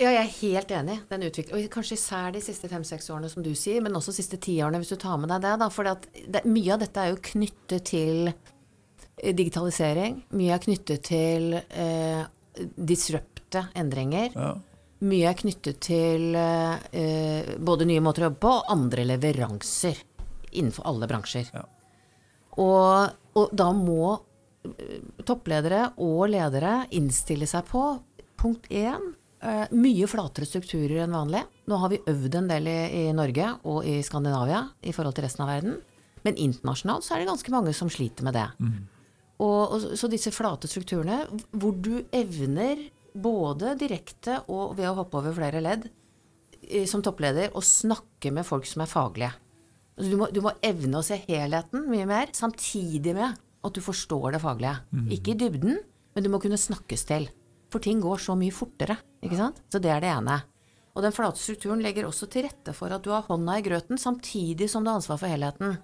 [0.01, 0.97] Ja, jeg er helt enig.
[1.10, 4.39] Den og Kanskje især de siste fem-seks årene, som du sier, men også de siste
[4.41, 5.54] ti årene, hvis du tar med deg det.
[5.62, 10.22] da, For det, mye av dette er jo knyttet til eh, digitalisering.
[10.38, 12.24] Mye er knyttet til eh,
[12.76, 14.34] disrupte endringer.
[14.34, 14.54] Ja.
[15.04, 20.04] Mye er knyttet til eh, både nye måter å jobbe på og andre leveranser
[20.60, 21.49] innenfor alle bransjer.
[21.54, 21.66] Ja.
[22.62, 27.84] Og, og da må eh, toppledere og ledere innstille seg på
[28.39, 31.43] punkt én eh, mye flatere strukturer enn vanlig.
[31.70, 35.28] Nå har vi øvd en del i, i Norge og i Skandinavia i forhold til
[35.28, 35.80] resten av verden.
[36.24, 38.47] Men internasjonalt så er det ganske mange som sliter med det.
[39.43, 45.20] Og, og, så disse flate strukturene, hvor du evner både direkte og ved å hoppe
[45.20, 45.89] over flere ledd,
[46.64, 49.34] eh, som toppleder, å snakke med folk som er faglige.
[49.94, 53.82] Altså, du, må, du må evne å se helheten mye mer, samtidig med at du
[53.84, 54.78] forstår det faglige.
[55.14, 55.78] Ikke i dybden,
[56.16, 57.30] men du må kunne snakkes til.
[57.74, 58.98] For ting går så mye fortere.
[59.24, 59.62] ikke sant?
[59.72, 60.41] Så det er det ene.
[60.94, 63.98] Og den flate strukturen legger også til rette for at du har hånda i grøten,
[63.98, 65.78] samtidig som du har ansvar for helheten.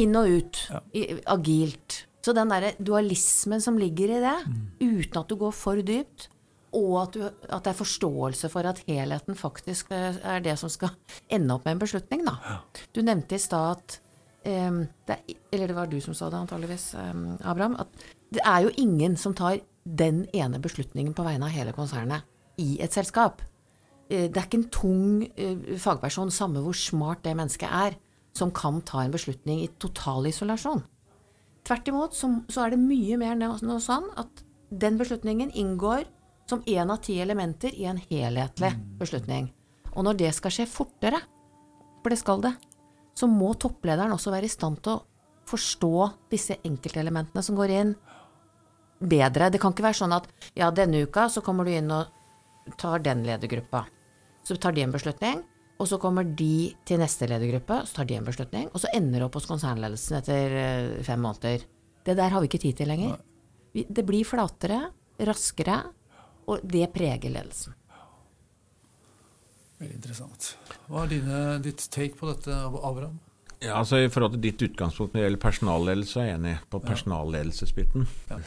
[0.00, 0.60] Inn og ut.
[0.96, 2.04] I, agilt.
[2.24, 4.36] Så den derre dualismen som ligger i det,
[4.80, 6.30] uten at du går for dypt,
[6.74, 10.72] og at, du, at det er forståelse for at helheten faktisk eh, er det som
[10.72, 10.94] skal
[11.32, 12.58] ende opp med en beslutning, da.
[12.94, 13.98] Du nevnte i stad at
[14.46, 17.76] um, det er, Eller det var du som sa det, antageligvis, um, Abraham.
[17.78, 17.88] At
[18.34, 22.24] det er jo ingen som tar den ene beslutningen på vegne av hele konsernet
[22.60, 23.42] i et selskap.
[24.08, 25.04] Eh, Det er ikke en tung
[25.36, 27.98] eh, fagperson, samme hvor smart det mennesket er,
[28.34, 30.82] som kan ta en beslutning i total isolasjon.
[31.64, 33.38] Tvert imot så, så er det mye mer
[33.80, 34.42] sånn at
[34.74, 36.04] den beslutningen inngår
[36.48, 39.48] som én av ti elementer i en helhetlig beslutning.
[39.94, 41.20] Og når det skal skje fortere,
[42.02, 42.52] for det skal det,
[43.14, 45.02] så må topplederen også være i stand til å
[45.48, 45.94] forstå
[46.32, 47.94] disse enkeltelementene som går inn,
[49.04, 49.50] bedre.
[49.52, 53.02] Det kan ikke være sånn at ja, denne uka så kommer du inn og tar
[53.04, 53.84] den ledergruppa.
[54.44, 55.42] Så tar de en beslutning,
[55.80, 59.20] og så kommer de til neste ledergruppe, så tar de en beslutning, og så ender
[59.20, 61.64] det opp hos konsernledelsen etter eh, fem måneder.
[62.04, 63.16] Det der har vi ikke tid til lenger.
[63.74, 64.80] Det blir flatere,
[65.26, 65.80] raskere,
[66.46, 67.76] og det preger ledelsen.
[69.80, 70.54] Veldig interessant.
[70.88, 73.18] Hva er dine, ditt take på dette, Abraham?
[73.64, 76.80] Ja, altså I forhold til ditt utgangspunkt når det gjelder personalledelse, er jeg enig på
[76.84, 78.06] personalledelsesbiten.
[78.28, 78.38] Ja.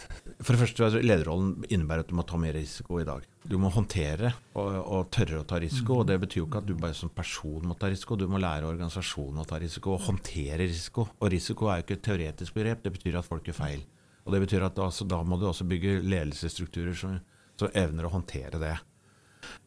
[0.43, 3.25] For det første, altså, Lederrollen innebærer at du må ta mer risiko i dag.
[3.41, 6.01] Du må håndtere og, og tørre å ta risiko.
[6.01, 8.41] og Det betyr jo ikke at du bare som person må ta risiko, du må
[8.41, 11.07] lære organisasjonen å ta risiko og håndtere risiko.
[11.17, 13.81] Og risiko er jo ikke et teoretisk begrep, det betyr at folk gjør feil.
[14.27, 17.17] Og det betyr at altså, Da må du også bygge ledelsesstrukturer som,
[17.59, 18.75] som evner å håndtere det.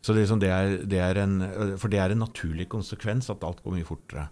[0.00, 1.40] Så det, liksom, det, er, det er en,
[1.80, 4.28] for det er en naturlig konsekvens at alt går mye fortere.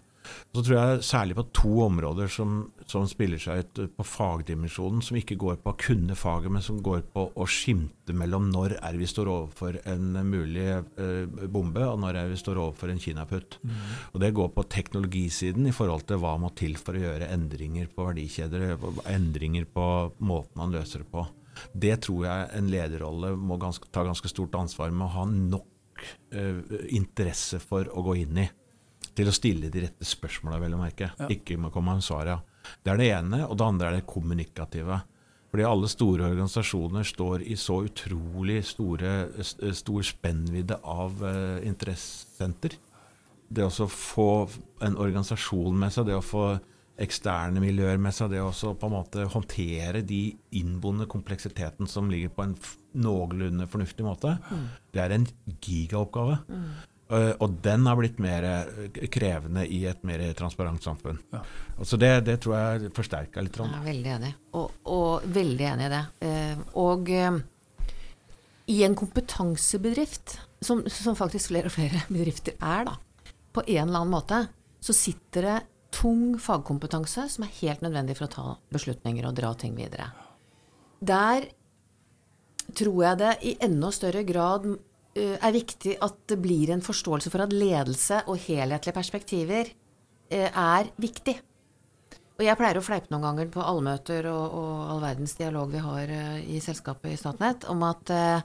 [0.53, 2.57] Så tror jeg særlig på to områder som,
[2.89, 6.81] som spiller seg ut på fagdimensjonen, som ikke går på å kunne faget, men som
[6.85, 12.01] går på å skimte mellom når er vi står overfor en mulig eh, bombe, og
[12.03, 13.59] når er vi står overfor en kinaputt.
[14.13, 17.89] Og Det går på teknologisiden i forhold til hva må til for å gjøre endringer
[17.93, 18.73] på verdikjeder,
[19.09, 19.89] endringer på
[20.19, 21.25] måten man løser det på.
[21.73, 26.03] Det tror jeg en lederrolle må ganske, ta ganske stort ansvar med å ha nok
[26.31, 26.61] eh,
[26.95, 28.49] interesse for å gå inn i
[29.19, 31.09] til å stille de rette spørsmåla, vel å merke.
[31.19, 31.27] Ja.
[31.33, 32.37] Ikke med å komme med svar, ja.
[32.85, 33.41] Det er det ene.
[33.49, 35.01] Og det andre er det kommunikative.
[35.49, 42.77] Fordi alle store organisasjoner står i så utrolig store, st- stor spennvidde av eh, interessenter.
[43.49, 44.29] Det å få
[44.85, 46.43] en organisasjon med seg, det å få
[46.99, 50.21] eksterne miljøer med seg, det å på en måte håndtere de
[50.59, 52.55] innboende kompleksiteten som ligger på en
[52.99, 54.37] noenlunde fornuftig måte,
[54.93, 55.27] det er en
[55.63, 56.39] gigaoppgave.
[57.09, 61.17] Eh, og den har blitt mer eh, krevende i et mer transparent samfunn.
[61.33, 61.41] Ja.
[61.81, 63.57] Så det, det tror jeg forsterka litt.
[63.57, 64.35] Jeg er veldig enig.
[64.59, 66.03] Og, og veldig enig i det.
[66.21, 67.39] Uh, og uh,
[68.69, 74.03] i en kompetansebedrift, som, som faktisk flere og flere bedrifter er, da, på en eller
[74.03, 74.43] annen måte,
[74.83, 75.57] så sitter det
[75.93, 80.11] tung fagkompetanse som er helt nødvendig for å ta beslutninger og dra ting videre.
[80.99, 81.49] Der
[82.77, 87.31] tror jeg det i enda større grad eh, er viktig at det blir en forståelse
[87.33, 89.71] for at ledelse og helhetlige perspektiver
[90.29, 91.39] eh, er viktig.
[92.39, 95.83] Og jeg pleier å fleipe noen ganger på allmøter og, og all verdens dialog vi
[95.83, 98.39] har eh, i selskapet i Statnett, om at eh,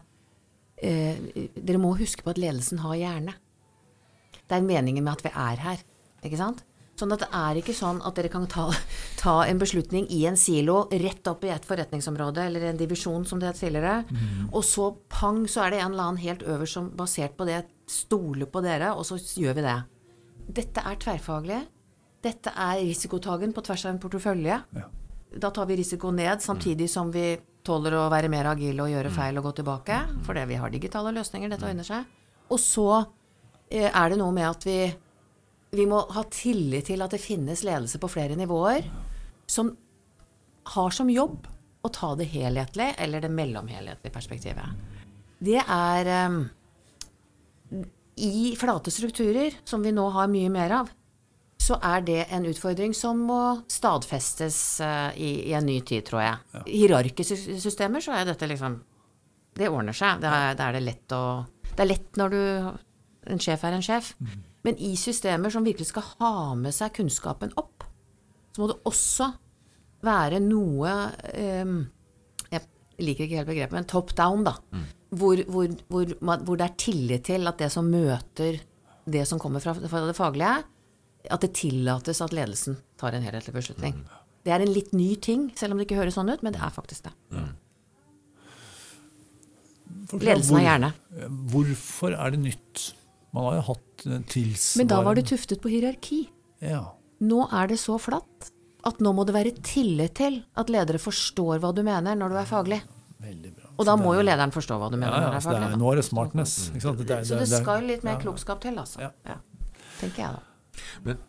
[1.54, 3.36] dere må huske på at ledelsen har hjerne.
[4.44, 5.84] Det er meningen med at vi er her.
[6.24, 6.64] Ikke sant?
[6.94, 8.68] Sånn at det er ikke sånn at dere kan ta,
[9.22, 13.40] ta en beslutning i en silo rett opp i et forretningsområde eller en divisjon, som
[13.42, 14.04] det het tidligere,
[14.52, 17.64] og så pang, så er det en eller annen helt øverst som basert på det
[17.90, 19.78] stoler på dere, og så gjør vi det.
[20.60, 21.62] Dette er tverrfaglig.
[22.24, 24.60] Dette er risikotagen på tvers av en portefølje.
[24.76, 24.86] Ja.
[25.40, 27.34] Da tar vi risiko ned, samtidig som vi
[27.64, 29.98] tåler å være mer agile og gjøre feil og gå tilbake.
[30.26, 32.08] Fordi vi har digitale løsninger, dette ordner seg.
[32.52, 32.88] Og så
[33.68, 34.78] eh, er det noe med at vi,
[35.78, 38.86] vi må ha tillit til at det finnes ledelse på flere nivåer
[39.50, 39.72] som
[40.74, 41.48] har som jobb
[41.84, 44.84] å ta det helhetlige eller det mellomhelhetlige perspektivet.
[45.44, 46.44] Det er um,
[48.16, 50.92] I flate strukturer, som vi nå har mye mer av,
[51.60, 53.40] så er det en utfordring som må
[53.72, 56.64] stadfestes uh, i, i en ny tid, tror jeg.
[56.64, 58.80] I hierarkiske systemer så er dette liksom
[59.54, 60.18] Det ordner seg.
[60.24, 61.22] Da er, er det lett å
[61.70, 62.40] Det er lett når du
[63.34, 64.14] En sjef er en sjef.
[64.64, 67.84] Men i systemer som virkelig skal ha med seg kunnskapen opp,
[68.54, 69.30] så må det også
[70.04, 70.92] være noe
[71.34, 71.74] eh,
[72.54, 72.62] Jeg
[73.02, 74.54] liker ikke helt begrepet, men top down, da.
[75.14, 78.60] Hvor, hvor, hvor, hvor det er tillit til at det som møter
[79.04, 80.62] det som kommer fra, fra det faglige,
[81.30, 83.98] at det tillates at ledelsen tar en helhetlig beslutning.
[84.44, 86.60] Det er en litt ny ting, selv om det ikke høres sånn ut, men det
[86.64, 87.12] er faktisk det.
[87.32, 87.52] Mm.
[90.20, 90.92] Ledelsen har hvor- hjerne.
[91.52, 92.94] Hvorfor er det nytt?
[93.34, 96.20] Man har jo hatt eh, tilsvarende Men da var det tuftet på hierarki.
[96.62, 96.84] Ja.
[97.24, 98.50] Nå er det så flatt
[98.84, 102.38] at nå må det være tillit til at ledere forstår hva du mener når du
[102.42, 102.80] er faglig.
[103.24, 103.70] Veldig bra.
[103.80, 105.60] Og da må jo lederen forstå hva du mener ja, ja, når du er faglig.
[105.66, 105.78] det er.
[105.80, 106.56] Nå er det smartness.
[106.74, 106.98] Ikke sant?
[107.00, 109.00] Det, er- Så det skal litt mer ja, klokskap til, altså.
[109.06, 109.10] Ja.
[109.26, 109.38] Ja.
[110.02, 110.82] Tenker jeg da.
[111.06, 111.22] Men,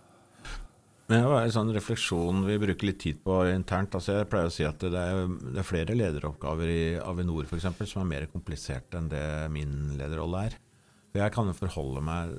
[1.08, 3.96] men det var en sånn refleksjon vi bruker litt tid på internt.
[3.96, 5.24] Altså jeg pleier å si at det er,
[5.56, 9.96] det er flere lederoppgaver i Avinor for eksempel, som er mer kompliserte enn det min
[10.00, 10.60] lederrolle er.
[11.16, 12.34] For jeg kan jo forholde meg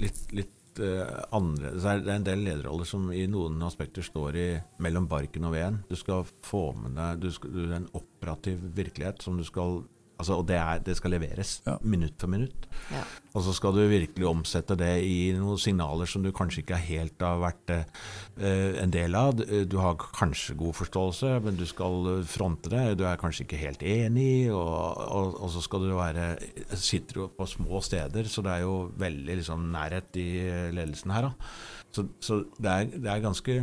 [0.00, 1.82] litt, litt uh, annerledes.
[1.84, 4.46] Det er- en del lederroller som i noen aspekter står i
[4.80, 5.82] mellom barken og veden.
[5.90, 9.82] Du skal få med deg du skal, du, en operativ virkelighet som du skal
[10.18, 11.76] Altså, og det, er, det skal leveres Ja.
[11.86, 12.66] minutt for minutt.
[12.90, 13.04] Ja.
[13.38, 17.22] Og så skal du virkelig omsette det i noen signaler som du kanskje ikke helt
[17.22, 19.36] har vært eh, en del av.
[19.38, 22.96] Du- har kanskje god forståelse, men du skal fronte det.
[22.98, 26.28] Du er kanskje ikke helt enig, og, og, og så skal du være
[26.74, 30.28] Sitter du på små steder, så det er jo veldig liksom, nærhet i
[30.74, 31.28] ledelsen her.
[31.30, 31.52] Da.
[31.94, 33.60] Så, så det, er, det er ganske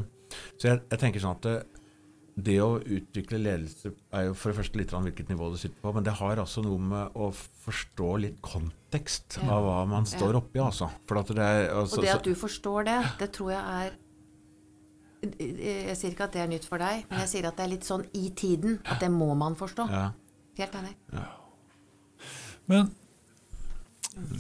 [0.58, 1.75] Så jeg, jeg tenker sånn at
[2.38, 5.78] det, å utvikle ledelse er jo for det første litt an hvilket nivå du sitter
[5.82, 7.30] på, men det har altså noe med å
[7.64, 9.54] forstå litt kontekst Ja.
[9.56, 10.40] av hva man står Ja.
[10.42, 10.90] oppi, altså.
[11.08, 13.92] For at det er, altså, Og det at du forstår det, det tror jeg er
[15.40, 17.70] Jeg sier ikke at det er nytt for deg, men jeg sier at det er
[17.72, 18.80] litt sånn i tiden.
[18.86, 19.90] At det må man forstå.
[19.90, 20.12] ja.
[20.58, 20.94] Helt enig.
[22.68, 22.92] Men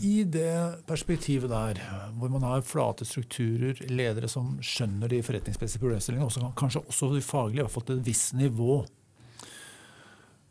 [0.02, 1.80] i det perspektivet der,
[2.16, 7.24] hvor man har flate strukturer, ledere som skjønner de forretningsmessige problemstillingene, også, kanskje også de
[7.26, 8.86] faglige, i hvert fall til et visst nivå.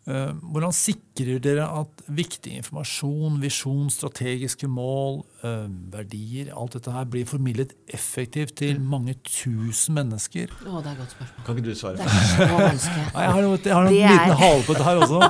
[0.05, 7.07] Eh, Hvordan sikrer dere at viktig informasjon, visjon, strategiske mål, eh, verdier, alt dette her
[7.09, 10.53] blir formidlet effektivt til mange tusen mennesker?
[10.67, 11.47] Å, det er et godt spørsmål.
[11.47, 11.97] Kan ikke du svare?
[11.97, 13.07] Det er så vanskelig.
[13.15, 15.23] Nei, jeg har, noe, jeg har en liten hale på dette her også.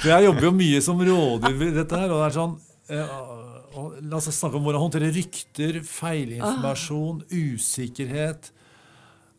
[0.00, 2.58] For jeg jobber jo mye som rådgiver i dette her, og det er sånn
[2.90, 8.50] og La oss snakke om hvordan håndtere rykter, feilinformasjon, usikkerhet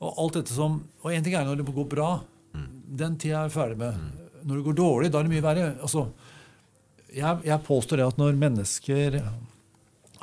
[0.02, 2.12] og alt dette som Og én ting er når det går bra.
[2.54, 4.00] Den tida er jeg ferdig med.
[4.42, 5.68] Når det går dårlig, da er det mye verre.
[5.84, 6.08] Altså,
[7.12, 9.20] jeg, jeg påstår det at når mennesker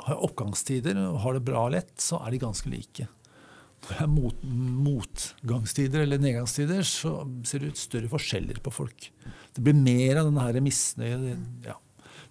[0.05, 3.07] har oppgangstider og har det bra og lett, så er de ganske like.
[3.79, 4.41] Når det er mot,
[4.85, 9.09] motgangstider eller nedgangstider, så ser det ut større forskjeller på folk.
[9.55, 11.37] Det blir mer av denne her misnøye.
[11.65, 11.77] Ja.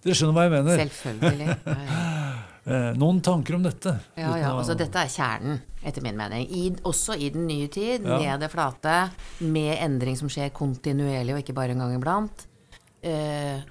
[0.04, 0.84] Dere skjønner hva jeg mener?
[0.84, 1.48] Selvfølgelig.
[1.48, 2.04] Ja, ja.
[2.68, 3.94] Eh, noen tanker om dette?
[4.18, 6.42] Ja, ja, altså Dette er kjernen, etter min mening.
[6.52, 8.18] I, også i den nye tid, Ja.
[8.20, 8.96] med det flate,
[9.40, 12.44] med endring som skjer kontinuerlig og ikke bare en gang iblant.
[13.00, 13.64] Uh,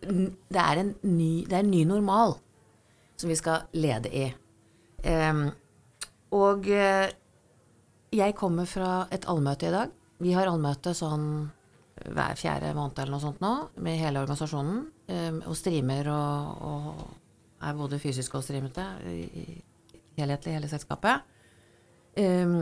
[0.00, 2.38] det, er en ny, det er en ny normal
[3.20, 4.24] som vi skal lede i.
[5.04, 5.50] Um,
[6.32, 7.12] og uh,
[8.14, 9.92] jeg kommer fra et allmøte i dag.
[10.24, 11.50] Vi har allmøte sånn
[12.08, 14.86] hver fjerde måned eller noe sånt nå, med hele organisasjonen.
[15.08, 18.84] Em, og streamer og, og er både fysisk og streamete.
[20.18, 21.24] Helhetlig, hele selskapet.
[22.20, 22.60] Em,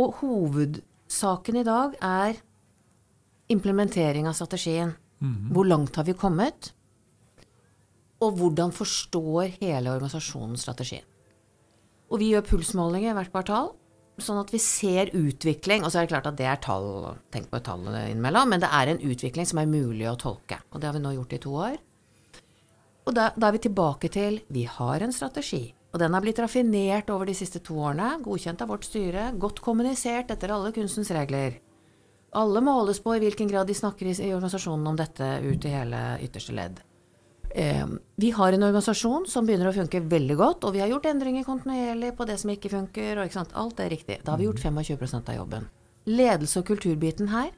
[0.00, 2.40] og hovedsaken i dag er
[3.52, 4.94] implementering av strategien.
[5.52, 6.72] Hvor langt har vi kommet?
[8.20, 11.04] Og hvordan forstår hele organisasjonen strategien?
[12.10, 13.72] Og vi gjør pulsmålinger hvert kvartal,
[14.22, 15.84] sånn at vi ser utvikling.
[15.84, 18.62] Og så er det klart at det er tall, tenk på tallene tall innimellom, men
[18.62, 20.60] det er en utvikling som er mulig å tolke.
[20.72, 21.78] Og det har vi nå gjort i to år.
[23.04, 25.66] Og da, da er vi tilbake til vi har en strategi.
[25.94, 29.60] Og den har blitt raffinert over de siste to årene, godkjent av vårt styre, godt
[29.62, 31.60] kommunisert etter alle kunstens regler.
[32.34, 35.74] Alle måles på i hvilken grad de snakker i, i organisasjonen om dette ut i
[35.76, 36.80] hele ytterste ledd.
[37.54, 37.86] Eh,
[38.18, 41.46] vi har en organisasjon som begynner å funke veldig godt, og vi har gjort endringer
[41.46, 43.18] kontinuerlig på det som ikke funker.
[43.18, 43.54] og ikke sant?
[43.54, 44.22] Alt er riktig.
[44.24, 45.68] Da har vi gjort 25 av jobben.
[46.06, 47.52] Ledelse- og kulturbiten her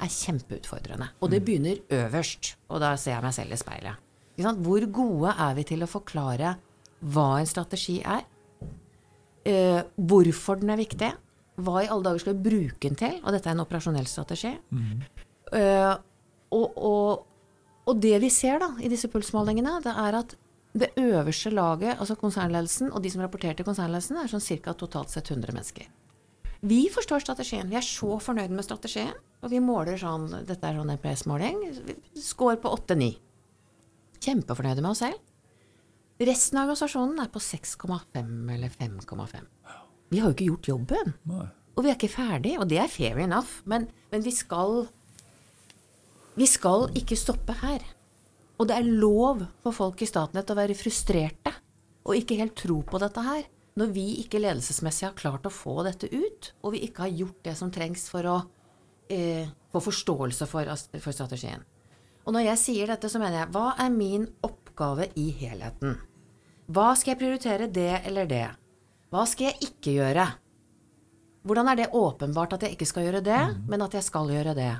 [0.00, 1.10] er kjempeutfordrende.
[1.20, 3.96] Og det begynner øverst, og da ser jeg meg selv i speilet.
[4.64, 6.56] Hvor gode er vi til å forklare
[7.04, 8.24] hva en strategi er?
[9.44, 11.12] Eh, hvorfor den er viktig?
[11.60, 13.20] Hva i alle dager skal vi bruke den til?
[13.22, 14.56] Og dette er en operasjonell strategi.
[15.52, 15.94] Eh,
[16.50, 17.26] og, og,
[17.84, 20.36] og det vi ser da i disse pulsmålingene, det er at
[20.74, 24.74] det øverste laget, altså konsernledelsen, og de som rapporterer til konsernledelsen, er sånn ca.
[24.74, 25.90] totalt sett 100 mennesker.
[26.64, 27.68] Vi forstår strategien.
[27.68, 29.12] Vi er så fornøyd med strategien.
[29.44, 31.60] Og vi måler sånn Dette er sånn NPS-måling.
[32.16, 33.10] Score på 8-9.
[34.24, 35.20] Kjempefornøyde med oss selv.
[36.24, 39.46] Resten av organisasjonen er på 6,5 eller 5,5.
[40.08, 41.14] Vi har jo ikke gjort jobben.
[41.74, 43.60] Og vi er ikke ferdig, og det er fair enough.
[43.68, 44.86] Men, men vi skal
[46.34, 47.82] Vi skal ikke stoppe her.
[48.58, 51.52] Og det er lov for folk i Statnett å være frustrerte
[52.04, 53.44] og ikke helt tro på dette her.
[53.78, 57.40] Når vi ikke ledelsesmessig har klart å få dette ut, og vi ikke har gjort
[57.46, 58.36] det som trengs for å
[59.10, 60.70] eh, få forståelse for,
[61.02, 61.64] for strategien.
[62.24, 65.98] Og når jeg sier dette, så mener jeg hva er min oppgave i helheten?
[66.70, 68.46] Hva skal jeg prioritere det eller det?
[69.12, 70.28] Hva skal jeg ikke gjøre?
[71.44, 74.54] Hvordan er det åpenbart at jeg ikke skal gjøre det, men at jeg skal gjøre
[74.56, 74.72] det?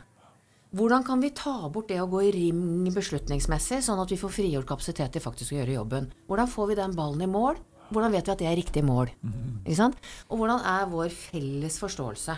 [0.75, 4.33] Hvordan kan vi ta bort det å gå i ring beslutningsmessig, sånn at vi får
[4.35, 6.09] frigjort kapasitet til faktisk å gjøre jobben?
[6.27, 7.61] Hvordan får vi den ballen i mål?
[7.93, 9.12] Hvordan vet vi at det er riktig mål?
[9.61, 10.01] Ikke sant?
[10.27, 12.37] Og hvordan er vår felles forståelse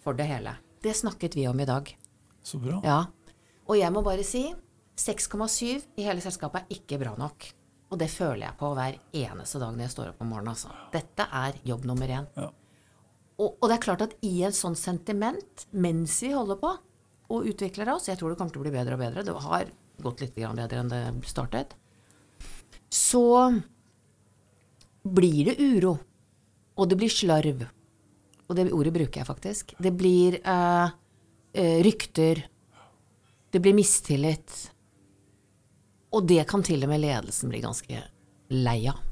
[0.00, 0.56] for det hele?
[0.80, 1.92] Det snakket vi om i dag.
[2.40, 2.80] Så bra.
[2.86, 3.02] Ja.
[3.68, 4.46] Og jeg må bare si
[4.96, 7.50] 6,7 i hele selskapet er ikke bra nok.
[7.92, 8.96] Og det føler jeg på hver
[9.26, 10.56] eneste dag når jeg står opp om morgenen.
[10.56, 10.72] Altså.
[10.96, 12.32] Dette er jobb nummer én.
[12.32, 12.48] Ja.
[13.38, 16.78] Og, og det er klart at i en sånn sentiment, mens vi holder på
[17.28, 19.24] og utvikler oss Jeg tror det kommer til å bli bedre og bedre.
[19.24, 19.72] Det har
[20.02, 21.74] gått litt bedre enn det startet,
[22.88, 23.50] så
[25.02, 25.96] blir det uro.
[26.78, 27.64] Og det blir slarv.
[28.48, 29.74] Og det ordet bruker jeg faktisk.
[29.82, 30.94] Det blir eh,
[31.52, 32.44] eh, rykter.
[33.50, 34.54] Det blir mistillit.
[36.14, 38.04] Og det kan til og med ledelsen bli ganske
[38.54, 39.07] lei av.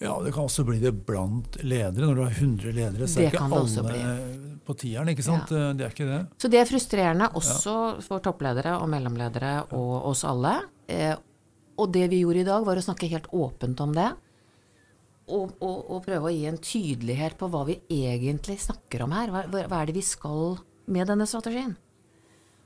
[0.00, 2.06] Ja, det kan også bli det blant ledere.
[2.08, 4.14] Når du har 100 ledere, så Det er ikke alle
[4.64, 5.50] på tieren, ikke sant?
[5.50, 6.20] Det er ikke det.
[6.40, 7.74] Så det er frustrerende også
[8.06, 10.54] for toppledere og mellomledere og oss alle.
[10.88, 11.12] Eh,
[11.80, 14.08] og det vi gjorde i dag, var å snakke helt åpent om det.
[15.30, 19.30] Og, og, og prøve å gi en tydelighet på hva vi egentlig snakker om her.
[19.30, 20.58] Hva, hva er det vi skal
[20.90, 21.76] med denne strategien?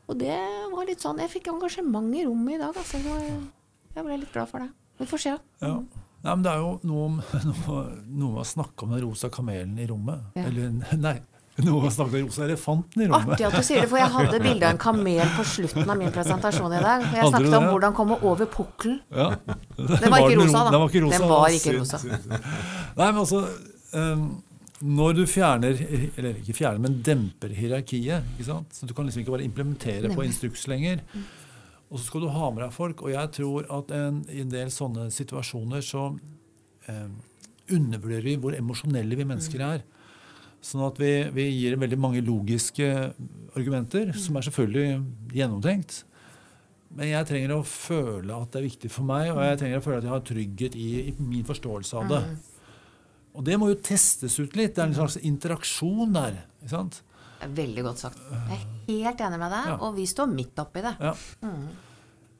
[0.08, 0.36] Og det
[0.72, 3.00] var litt sånn Jeg fikk engasjement i rommet i dag, altså.
[3.94, 4.70] Jeg ble litt glad for det.
[5.00, 5.36] Vi får se.
[5.64, 5.76] Ja.
[6.24, 7.08] Nei, men det er jo noe
[7.50, 10.22] noe, noe med å snakke om den rosa kamelen i rommet.
[10.38, 10.46] Ja.
[10.48, 11.18] Eller nei,
[11.60, 13.34] noe med å snakke om den rosa elefanten i rommet.
[13.36, 16.00] Artig at du sier det, for jeg hadde bilde av en kamel på slutten av
[16.00, 17.04] min presentasjon i dag.
[17.12, 17.74] Jeg snakket det, om det?
[17.76, 18.98] hvordan komme over pukkelen.
[19.12, 19.28] Ja.
[19.76, 20.72] Den var ikke rosa, da.
[20.72, 21.20] Den var ikke rosa.
[21.20, 22.02] Den var ikke rosa.
[22.96, 23.44] Nei, men altså
[23.94, 24.42] Um,
[24.84, 25.78] Når du fjerner,
[26.18, 30.66] eller ikke fjerner, men demper hierarkiet, så du kan liksom ikke bare implementere på instruks
[30.68, 30.98] lenger.
[31.94, 33.04] Og så skal du ha med deg folk.
[33.06, 36.08] Og jeg tror at en, i en del sånne situasjoner så
[36.90, 37.06] eh,
[37.70, 39.84] undervurderer vi hvor emosjonelle vi mennesker er.
[40.64, 42.88] Sånn at vi, vi gir veldig mange logiske
[43.54, 46.00] argumenter, som er selvfølgelig gjennomtenkt.
[46.94, 49.84] Men jeg trenger å føle at det er viktig for meg, og jeg trenger å
[49.84, 52.20] føle at jeg har trygghet i, i min forståelse av det.
[53.34, 54.74] Og det må jo testes ut litt.
[54.76, 56.42] Det er en slags interaksjon der.
[56.62, 57.00] ikke sant?
[57.44, 58.20] Veldig godt sagt.
[58.30, 58.68] Jeg er
[59.04, 59.74] helt enig med deg, Ja.
[59.84, 60.94] og vi står midt oppi det.
[61.02, 61.12] Ja.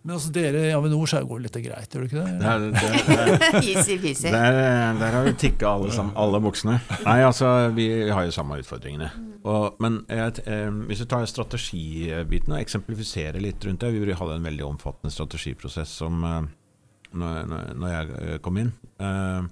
[0.04, 2.32] Men altså dere i Avinor så går det litt greit, gjør det ikke det?
[2.42, 4.32] Det det, det, Easy-peasy.
[4.34, 4.58] Der,
[5.00, 6.74] der har vi tikka alle, alle buksene.
[7.06, 9.08] Nei, altså, vi har jo samme utfordringene.
[9.48, 14.36] Og, men jeg, eh, hvis vi tar strategibiten og eksemplifiserer litt rundt det Vi hadde
[14.36, 16.52] en veldig omfattende strategiprosess som eh,
[17.16, 18.74] når, når- jeg eh, kom inn.
[19.00, 19.48] Eh,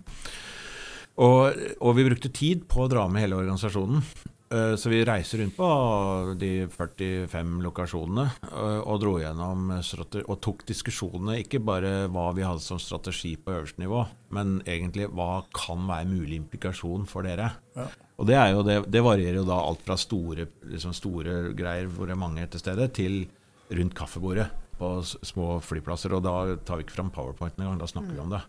[1.23, 4.05] og, og vi brukte tid på å dra med hele organisasjonen.
[4.53, 5.69] Eh, Så vi reiser rundt på
[6.39, 12.65] de 45 lokasjonene eh, og dro gjennom og tok diskusjonene, ikke bare hva vi hadde
[12.65, 14.05] som strategi på øverste nivå,
[14.37, 17.53] men egentlig hva kan være mulig implikasjon for dere.
[17.77, 17.89] Ja.
[18.21, 21.89] Og det, er jo det, det varierer jo da alt fra store, liksom store greier
[21.89, 23.23] hvor det er mange til stede, til
[23.73, 24.51] rundt kaffebordet
[24.83, 26.17] på små flyplasser.
[26.17, 26.35] Og da
[26.67, 28.43] tar vi ikke fram powerpointen engang, da snakker vi om det.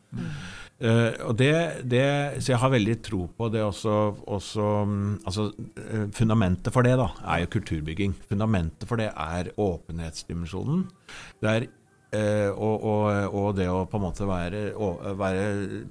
[0.84, 1.54] Eh, og det,
[1.90, 2.06] det,
[2.42, 5.48] så jeg har veldig tro på det også, også mm, altså,
[5.86, 8.18] eh, Fundamentet for det da, er jo kulturbygging.
[8.30, 10.88] Fundamentet for det er åpenhetsdimensjonen.
[11.44, 11.70] Det er
[12.16, 14.90] eh, og, og, og det å på en måte være, å,
[15.20, 15.46] være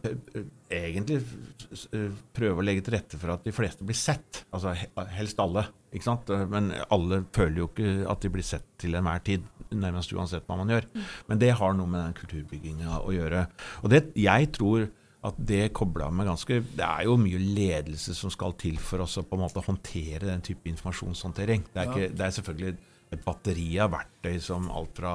[0.08, 4.44] eh, Egentlig eh, prøve å legge til rette for at de fleste blir sett.
[4.54, 4.72] Altså
[5.12, 5.66] helst alle.
[5.92, 6.32] ikke sant?
[6.48, 9.44] Men alle føler jo ikke at de blir sett til enhver tid.
[9.72, 10.88] Nærmest uansett hva man gjør.
[11.28, 13.46] Men det har noe med den kulturbygginga å gjøre.
[13.82, 14.88] Og det, jeg tror
[15.22, 19.20] at det kobla med ganske Det er jo mye ledelse som skal til for oss
[19.20, 21.68] å på en måte håndtere den type informasjonshåndtering.
[21.68, 22.74] Det er, ikke, det er selvfølgelig
[23.12, 25.14] et batteri av verktøy som alt fra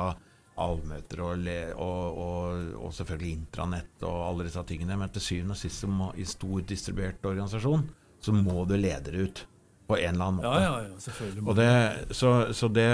[0.64, 1.48] allmøter og,
[1.84, 4.98] og, og, og selvfølgelig intranett og alle disse tingene.
[5.00, 7.88] Men til syvende og sist må, i stor distribuert organisasjon
[8.24, 9.44] så må du lede ut
[9.88, 10.54] på en eller annen måte.
[10.54, 11.44] Ja, ja, ja, selvfølgelig.
[11.48, 12.90] Og det, så så det,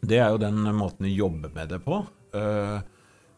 [0.00, 2.04] det er jo den måten vi jobber med det på.
[2.36, 2.78] Uh,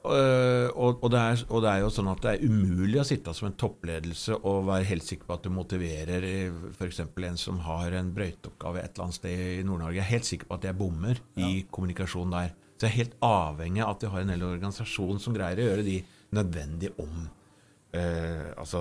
[0.00, 3.04] Uh, og, og, det er, og det er jo sånn at det er umulig å
[3.04, 6.24] sitte som en toppledelse og være helt sikker på at du motiverer
[6.70, 7.02] f.eks.
[7.04, 9.98] en som har en brøyteoppgave et eller annet sted i Nord-Norge.
[9.98, 12.54] Jeg er helt sikker på at jeg bommer i kommunikasjon der.
[12.80, 15.66] Så jeg er helt avhengig av at vi har en hel organisasjon som greier å
[15.66, 15.98] gjøre de
[16.32, 17.26] nødvendige om
[17.92, 18.80] eh, altså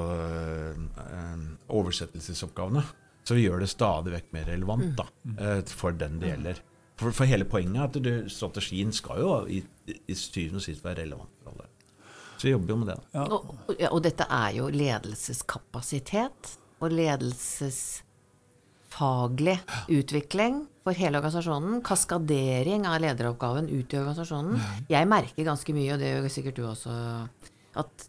[1.04, 2.86] eh, oversettelsesoppgavene.
[3.28, 6.62] Så vi gjør det stadig vekk mer relevant da, eh, for den det gjelder.
[7.00, 9.60] For, for hele poenget er at du, strategien skal jo i,
[9.91, 11.68] i syvende og sist være relevant for alle.
[12.39, 12.95] Så vi jobber jo med det.
[13.02, 13.20] da.
[13.20, 13.28] Ja.
[13.36, 16.95] Og, og, ja, og dette er jo ledelseskapasitet og
[19.00, 21.82] ledelsesfaglig utvikling for hele organisasjonen.
[21.84, 24.60] Kaskadering av lederoppgaven ut i organisasjonen.
[24.89, 26.95] Jeg merker ganske mye, og det gjør sikkert du også,
[27.80, 28.08] at,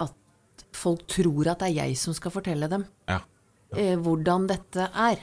[0.00, 3.20] at folk tror at det er jeg som skal fortelle dem Ja.
[3.76, 5.18] eh, hvordan dette er.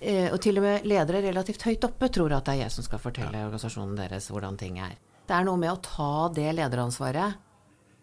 [0.00, 2.84] Eh, og til og med ledere relativt høyt oppe tror at det er jeg som
[2.84, 4.96] skal fortelle organisasjonen deres hvordan ting er.
[5.26, 7.38] Det er noe med å ta det lederansvaret.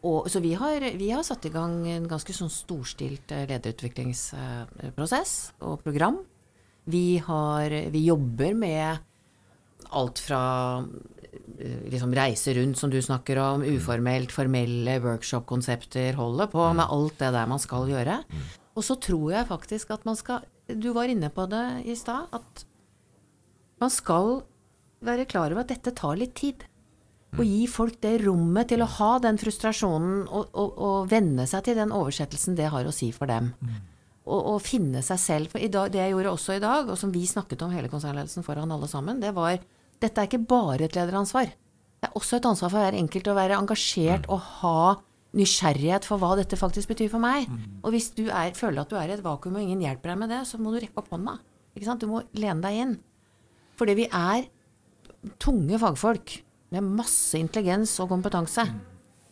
[0.02, 5.34] Og, så vi har, vi har satt i gang en ganske sånn storstilt eh, lederutviklingsprosess
[5.68, 6.18] og program.
[6.90, 10.42] Vi, har, vi jobber med alt fra
[10.82, 17.22] eh, liksom reise rundt, som du snakker om, uformelt, formelle workshop-konsepter, holde på med alt
[17.22, 18.24] det der man skal gjøre.
[18.74, 22.32] Og så tror jeg faktisk at man skal Du var inne på det i stad,
[22.32, 22.66] at
[23.82, 24.38] man skal
[25.04, 26.64] være klar over at dette tar litt tid.
[27.38, 31.64] Og gi folk det rommet til å ha den frustrasjonen og, og, og venne seg
[31.68, 33.54] til den oversettelsen det har å si for dem.
[34.26, 35.54] Og, og finne seg selv.
[35.54, 38.46] For dag, det jeg gjorde også i dag, og som vi snakket om hele konsernledelsen
[38.46, 39.62] foran alle sammen, det var
[40.02, 41.54] dette er ikke bare et lederansvar.
[42.02, 44.78] Det er også et ansvar for hver enkelt å være engasjert og ha
[45.38, 47.48] nysgjerrighet for hva dette faktisk betyr for meg.
[47.86, 50.24] Og hvis du er, føler at du er i et vakuum og ingen hjelper deg
[50.24, 51.38] med det, så må du rekke opp hånda.
[51.78, 52.04] Ikke sant?
[52.04, 52.96] Du må lene deg inn.
[53.80, 54.50] Fordi vi er
[55.40, 56.42] tunge fagfolk
[56.72, 58.66] med masse intelligens og kompetanse.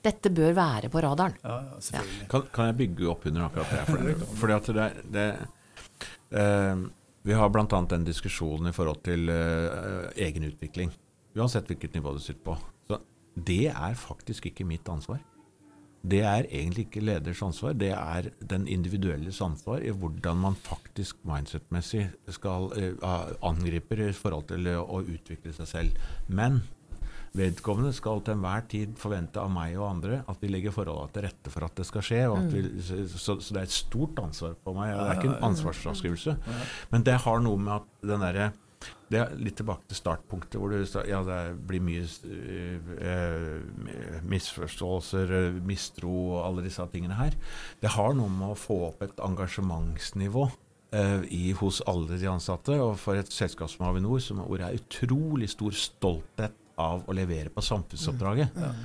[0.03, 1.35] Dette bør være på radaren.
[1.43, 1.59] Ja,
[1.95, 2.03] ja.
[2.31, 3.83] Kan, kan jeg bygge opp under akkurat det?
[3.89, 5.27] For det, fordi at det, det
[6.39, 6.85] eh,
[7.27, 7.65] Vi har bl.a.
[7.93, 10.93] den diskusjonen i forhold til eh, egenutvikling.
[11.35, 12.55] Uansett hvilket nivå du sitter på.
[12.87, 13.01] Så
[13.35, 15.19] det er faktisk ikke mitt ansvar.
[15.99, 21.17] Det er egentlig ikke leders ansvar, det er den individuelles ansvar i hvordan man faktisk
[21.27, 23.09] mindset-messig skal eh,
[23.43, 26.05] angriper i forhold til å utvikle seg selv.
[26.31, 26.61] Men
[27.37, 31.27] vedkommende skal til enhver tid forvente av meg og andre at vi legger forholdene til
[31.27, 32.23] rette for at det skal skje.
[32.53, 34.95] Vi, så, så, det er et stort ansvar på meg.
[34.95, 36.39] Det er ikke en ansvarsfraskrivelse.
[36.93, 38.51] Men det har noe med at den derre
[39.09, 42.05] det er litt tilbake til startpunktet, hvor det, ja, det blir mye
[43.01, 43.57] uh,
[44.29, 45.33] misforståelser,
[45.65, 47.35] mistro og alle disse tingene her.
[47.81, 52.77] Det har noe med å få opp et engasjementsnivå uh, i, hos alle de ansatte.
[52.77, 57.15] Og for et selskap som Avinor, som, hvor det er utrolig stor stolthet av å
[57.15, 58.55] levere på samfunnsoppdraget.
[58.55, 58.83] Mm.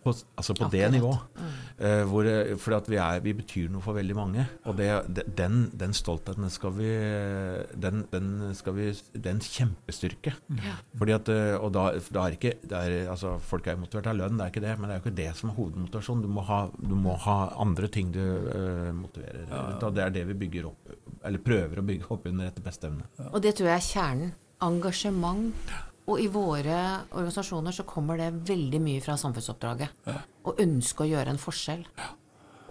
[0.00, 1.24] På, altså på det nivået.
[1.36, 1.54] Mm.
[1.80, 2.28] Uh, hvor,
[2.62, 4.46] for at vi, er, vi, betyr noe for veldig mange.
[4.70, 4.88] Og det,
[5.36, 6.90] den, den, stoltheten skal vi
[7.74, 10.34] Den, den skal vi Det er en kjempestyrke.
[10.48, 10.62] Mm.
[11.00, 14.46] Fordi at, og da, da er ikke er, altså, Folk er motivert av lønn, det
[14.46, 16.24] er ikke det, men det er jo ikke det som er hovedmotivasjonen.
[16.24, 19.44] Du må ha, du må ha andre ting du uh, motiverer.
[19.50, 19.90] Ja, ja.
[19.94, 23.08] Det er det vi bygger opp, eller prøver å bygge opp under etter beste evne.
[23.32, 24.32] Og det tror jeg er kjernen.
[24.64, 25.52] Engasjement
[26.04, 26.78] og i våre
[27.14, 30.04] organisasjoner så kommer det veldig mye fra samfunnsoppdraget.
[30.08, 30.18] Ja.
[30.44, 31.86] Å ønske å gjøre en forskjell.
[31.96, 32.10] Ja.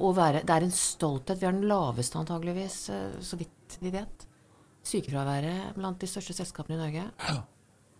[0.03, 1.39] Være, det er en stolthet.
[1.39, 4.27] Vi har den laveste, antageligvis, eh, så vidt vi vet.
[4.83, 7.05] Sykefraværet blant de største selskapene i Norge.
[7.29, 7.37] Ja.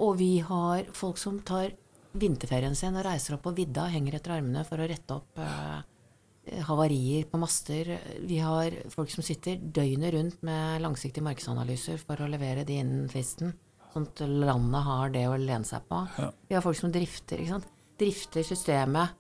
[0.04, 1.72] Og vi har folk som tar
[2.14, 5.40] vinterferien sin og reiser opp på vidda og henger etter armene for å rette opp
[5.42, 7.96] eh, havarier på master.
[8.28, 13.08] Vi har folk som sitter døgnet rundt med langsiktige markedsanalyser for å levere de innen
[13.10, 13.56] fristen.
[13.94, 16.00] Sånn at landet har det å lene seg på.
[16.18, 16.30] Ja.
[16.50, 17.42] Vi har folk som drifter.
[17.42, 17.68] ikke sant?
[18.02, 19.14] Drifter systemet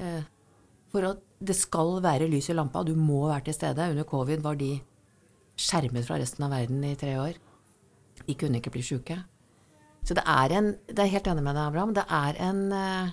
[0.00, 0.22] eh,
[0.90, 2.82] for at det skal være lys i lampa.
[2.84, 3.90] Du må være til stede.
[3.92, 4.72] Under covid var de
[5.60, 7.36] skjermet fra resten av verden i tre år.
[8.24, 9.18] De kunne ikke bli sjuke.
[10.00, 11.94] Så det er en Det er helt enig med deg, Abraham.
[11.94, 13.10] Det er en, eh,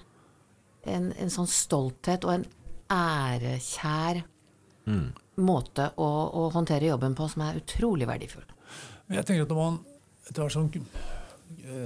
[0.96, 2.48] en, en sånn stolthet og en
[2.88, 4.24] ærekjær
[4.88, 5.08] mm.
[5.44, 8.48] måte å, å håndtere jobben på som er utrolig verdifull.
[9.12, 9.80] Jeg tenker at når man
[10.28, 10.70] etter hvert som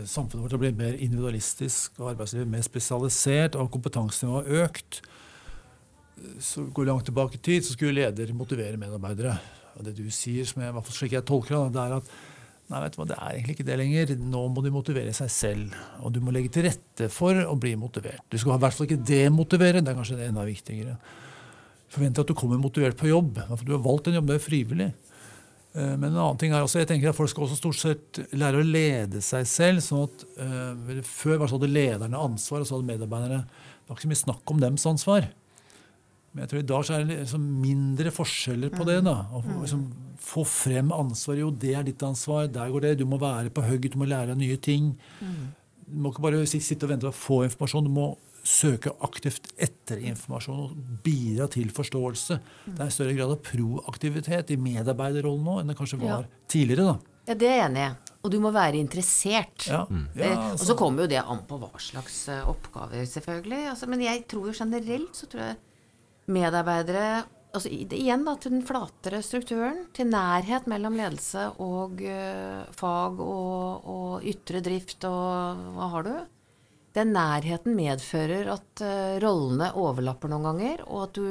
[0.10, 5.02] samfunnet vårt har blitt mer individualistisk og arbeidslivet mer spesialisert og kompetansenivået har økt,
[6.42, 9.38] så går langt tilbake i tid, så skulle leder motivere medarbeidere.
[9.78, 12.12] Og det du sier, som jeg, slik jeg tolker det, det er at
[12.72, 14.14] nei, vet du hva, det er egentlig ikke det lenger.
[14.32, 15.78] Nå må de motivere seg selv.
[16.02, 18.24] Og du må legge til rette for å bli motivert.
[18.32, 19.82] Du skal i hvert fall ikke demotivere.
[19.82, 20.98] Det er kanskje det enda viktigere.
[21.92, 23.42] forventer at du kommer motivert på jobb.
[23.66, 24.92] Du har valgt en jobb, det er frivillig.
[25.74, 28.22] Eh, men en annen ting er også, jeg tenker at folk skal også stort sett
[28.36, 29.84] lære å lede seg selv.
[29.86, 34.00] sånn at uh, Før var så hadde lederne ansvar, og så hadde medarbeiderne Det var
[34.00, 35.30] ikke så mye snakk om dems ansvar.
[36.32, 39.02] Men jeg tror i dag så er det liksom mindre forskjeller på det.
[39.04, 39.88] da, Å liksom,
[40.24, 41.40] få frem ansvar.
[41.40, 42.46] Jo, det er ditt ansvar.
[42.48, 42.94] Der går det.
[43.02, 43.96] Du må være på hugget.
[43.96, 44.94] Du må lære deg nye ting.
[45.20, 47.90] Du må ikke bare sitte og vente på å få informasjon.
[47.90, 48.14] Du må
[48.48, 52.38] søke aktivt etter informasjon og bidra til forståelse.
[52.66, 56.46] Det er en større grad av proaktivitet i medarbeiderrollen nå enn det kanskje var ja.
[56.52, 56.94] tidligere.
[56.94, 57.12] da.
[57.30, 57.92] Ja, det er jeg enig i.
[58.22, 59.66] Og du må være interessert.
[59.66, 59.84] Ja.
[59.89, 60.08] Mm.
[60.18, 60.56] Ja, altså.
[60.58, 63.62] Og så kommer jo det an på hva slags eh, oppgaver, selvfølgelig.
[63.74, 65.62] Altså, men jeg tror jo generelt så tror jeg
[66.32, 67.06] medarbeidere
[67.52, 69.82] altså Igjen da, til den flatere strukturen.
[69.96, 76.14] Til nærhet mellom ledelse og uh, fag og, og ytre drift og hva har du?
[76.96, 81.28] Den nærheten medfører at uh, rollene overlapper noen ganger, og at du,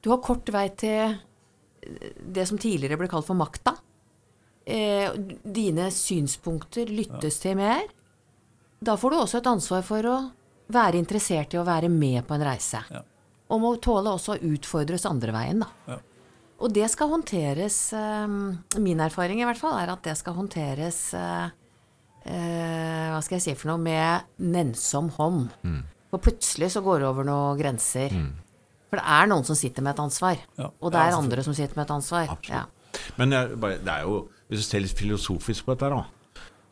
[0.00, 1.16] du, har kort vei til
[1.82, 3.74] det som tidligere ble kalt for makta.
[4.64, 5.10] Eh,
[5.42, 7.42] dine synspunkter lyttes ja.
[7.42, 7.82] til mer.
[8.82, 10.16] Da får du også et ansvar for å
[10.72, 12.82] være interessert i å være med på en reise.
[12.90, 13.02] Ja.
[13.52, 15.70] Og må tåle også å utfordres andre veien, da.
[15.90, 15.98] Ja.
[16.62, 18.34] Og det skal håndteres eh,
[18.78, 21.50] Min erfaring i hvert fall er at det skal håndteres uh,
[22.28, 25.50] eh, Hva skal jeg si for noe med nennsom hånd.
[25.62, 25.82] Mm.
[26.12, 28.12] For plutselig så går det over noen grenser.
[28.12, 28.32] Mm.
[28.92, 30.40] For det er noen som sitter med et ansvar.
[30.60, 30.68] Ja.
[30.80, 32.34] Og det er andre som sitter med et ansvar.
[32.50, 32.66] Ja.
[33.16, 34.18] Men det er, det jo,
[34.50, 36.02] hvis du ser litt filosofisk på dette, da,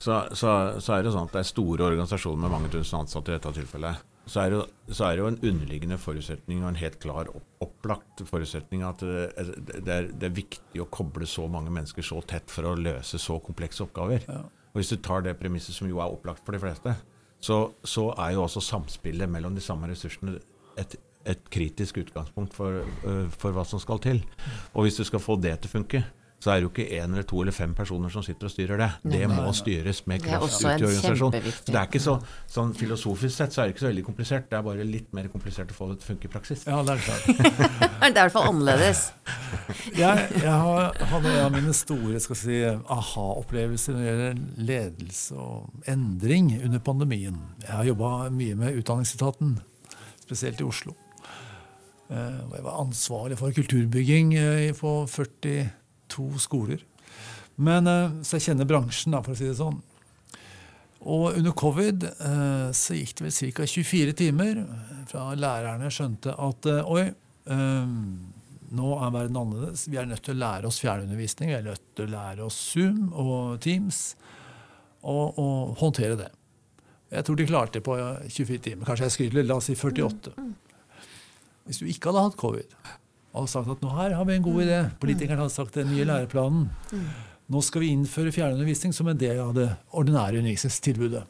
[0.01, 3.33] så, så, så er det sånn at det er store organisasjoner med mange tusen ansatte
[3.33, 4.07] i dette tilfellet.
[4.31, 7.47] Så er, det, så er det jo en underliggende forutsetning og en helt klar opp,
[7.65, 9.25] opplagt forutsetning at det,
[9.67, 13.19] det, er, det, er, viktig å koble så mange mennesker så tett for å løse
[13.19, 14.29] så komplekse oppgaver.
[14.29, 14.45] Ja.
[14.71, 16.95] Og Hvis du tar det premisset som jo er opplagt for de fleste,
[17.41, 20.37] så, så er jo også samspillet mellom de samme ressursene
[20.79, 20.97] et,
[21.27, 24.23] et kritisk utgangspunkt for, uh, for, hva som skal til.
[24.75, 26.03] Og hvis du skal få det til å funke,
[26.41, 28.81] så er det jo ikke én eller to eller fem personer som sitter og styrer
[28.81, 28.89] det.
[29.13, 31.49] Det må styres med kraft ut i organisasjonen.
[31.67, 32.15] Det er ikke så,
[32.49, 35.29] sånn Filosofisk sett så er det ikke så veldig komplisert, det er bare litt mer
[35.29, 36.63] komplisert å få det til å funke i praksis.
[36.65, 37.27] Ja, Det er klart.
[37.37, 39.03] det er i hvert fall annerledes.
[40.01, 42.63] jeg, jeg har, hadde en av mine store skal si,
[42.97, 47.37] aha-opplevelser når det gjelder ledelse og endring under pandemien.
[47.67, 49.59] Jeg har jobba mye med Utdanningsetaten,
[50.25, 50.97] spesielt i Oslo.
[52.09, 55.69] Eh, jeg var ansvarlig for kulturbygging eh, på 40
[56.13, 56.83] to skoler.
[57.61, 59.81] Men, eh, så jeg kjenner bransjen, da, for å si det sånn.
[61.01, 63.69] Og under covid eh, så gikk det vel ca.
[63.73, 64.59] 24 timer
[65.09, 67.07] fra lærerne skjønte at eh, oi,
[68.71, 69.87] nå er verden annerledes.
[69.91, 71.51] Vi er nødt til å lære oss fjernundervisning.
[71.51, 74.13] Vi er nødt til å lære oss Zoom og Teams
[75.01, 76.29] og, og håndtere det.
[77.11, 78.87] Jeg tror de klarte det på 24 timer.
[78.87, 80.37] Kanskje jeg skryter la oss si 48.
[80.37, 81.01] Mm, mm.
[81.67, 82.77] Hvis du ikke hadde hatt covid,
[83.31, 84.79] og sagt at nå her har vi en god idé.
[85.03, 86.65] Politikerne hadde sagt den nye læreplanen.
[87.51, 89.69] Nå skal vi innføre fjernundervisning som en del av det
[89.99, 91.23] ordinære undervisningstilbudet.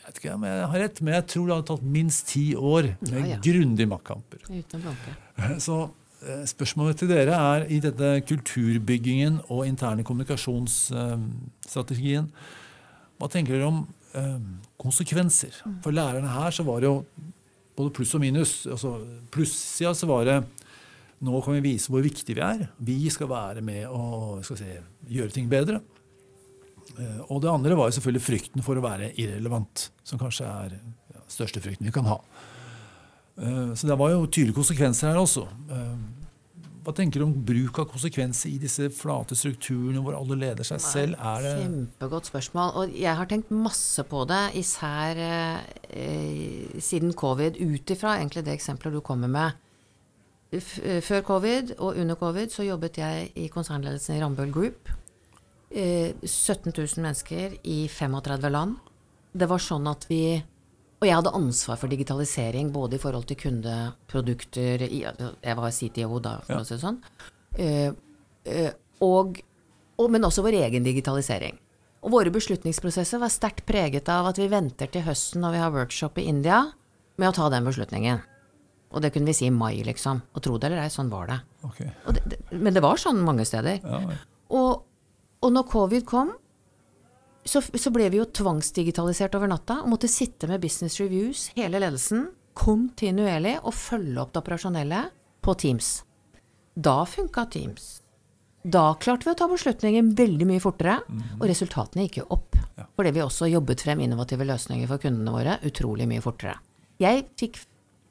[0.00, 2.46] Jeg vet ikke om jeg har rett, men jeg tror det hadde tatt minst ti
[2.58, 3.40] år med ja, ja.
[3.44, 4.38] grundige maktkamper.
[5.66, 5.76] Så
[6.26, 12.26] eh, spørsmålet til dere er i dette kulturbyggingen og interne kommunikasjonsstrategien
[13.20, 13.78] Hva tenker dere om
[14.18, 14.40] eh,
[14.82, 15.52] konsekvenser?
[15.84, 16.96] For lærerne her så var det jo
[17.78, 18.52] både pluss og minus.
[18.66, 18.90] altså
[19.30, 20.38] Plussida så var det
[21.20, 22.68] nå kan vi vise hvor viktige vi er.
[22.80, 24.68] Vi skal være med og si,
[25.10, 25.82] gjøre ting bedre.
[26.96, 30.72] Eh, og det andre var jo selvfølgelig frykten for å være irrelevant, som kanskje er
[30.76, 32.20] den ja, største frykten vi kan ha.
[33.40, 35.46] Eh, så det var jo tydelige konsekvenser her også.
[35.70, 36.00] Eh,
[36.80, 40.80] hva tenker du om bruk av konsekvenser i disse flate strukturene hvor alle leder seg
[40.80, 41.18] selv?
[41.20, 42.72] Er det Kjempegodt spørsmål.
[42.80, 48.56] Og jeg har tenkt masse på det, især eh, siden covid, ut ifra egentlig det
[48.56, 49.66] eksempelet du kommer med.
[50.50, 54.90] Eh, før covid og under covid så jobbet jeg i konsernledelsen i Rambøll Group.
[55.70, 58.80] 17 eh, 000 mennesker i 35 land.
[59.32, 60.42] Det var sånn at vi
[61.00, 66.34] Og jeg hadde ansvar for digitalisering både i forhold til kundeprodukter Jeg var CTO da,
[66.44, 66.60] for ja.
[66.60, 66.98] å si det sånn.
[67.56, 69.40] Eh, og,
[69.96, 71.56] og, men også vår egen digitalisering.
[72.04, 75.72] Og våre beslutningsprosesser var sterkt preget av at vi venter til høsten når vi har
[75.72, 76.66] workshop i India,
[77.16, 78.20] med å ta den beslutningen.
[78.90, 80.22] Og det kunne vi si i mai, liksom.
[80.34, 81.38] Og tro det eller ei, sånn var det.
[81.68, 81.90] Okay.
[82.16, 83.78] det, det men det var sånn mange steder.
[83.84, 84.18] Ja.
[84.50, 84.82] Og,
[85.38, 86.32] og, når covid kom,
[87.46, 91.78] så, så, ble vi jo tvangsdigitalisert over natta og måtte sitte med business reviews, hele
[91.80, 92.28] ledelsen,
[92.58, 95.06] kontinuerlig, og følge opp det operasjonelle
[95.40, 96.00] på Teams.
[96.74, 98.00] Da funka Teams.
[98.62, 101.40] Da klarte vi å ta beslutningen veldig mye fortere, mm -hmm.
[101.40, 102.56] og resultatene gikk jo opp.
[102.76, 102.86] Ja.
[102.96, 106.58] Fordi vi også jobbet frem innovative løsninger for kundene våre utrolig mye fortere.
[107.00, 107.56] Jeg fikk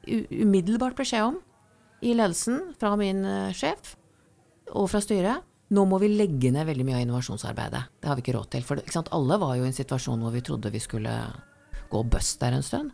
[0.06, 1.38] umiddelbart beskjed om
[2.00, 3.94] i ledelsen fra min uh, sjef
[4.70, 7.82] og fra styret nå må vi legge ned veldig mye av innovasjonsarbeidet.
[8.02, 8.64] Det har vi ikke råd til.
[8.66, 11.12] For sant, alle var jo i en situasjon hvor vi trodde vi skulle
[11.90, 12.90] gå bust der en stund.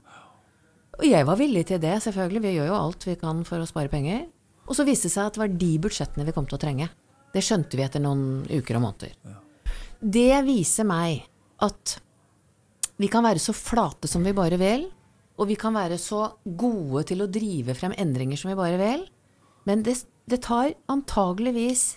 [0.96, 2.42] Og jeg var villig til det, selvfølgelig.
[2.44, 4.26] Vi gjør jo alt vi kan for å spare penger.
[4.66, 6.90] Og så viste det seg at det var de budsjettene vi kom til å trenge.
[7.32, 9.16] Det skjønte vi etter noen uker og måneder.
[10.00, 11.24] Det viser meg
[11.64, 11.96] at
[13.00, 14.86] vi kan være så flate som vi bare vil,
[15.36, 19.04] og vi kan være så gode til å drive frem endringer som vi bare vil,
[19.68, 19.98] men det,
[20.30, 21.96] det tar antageligvis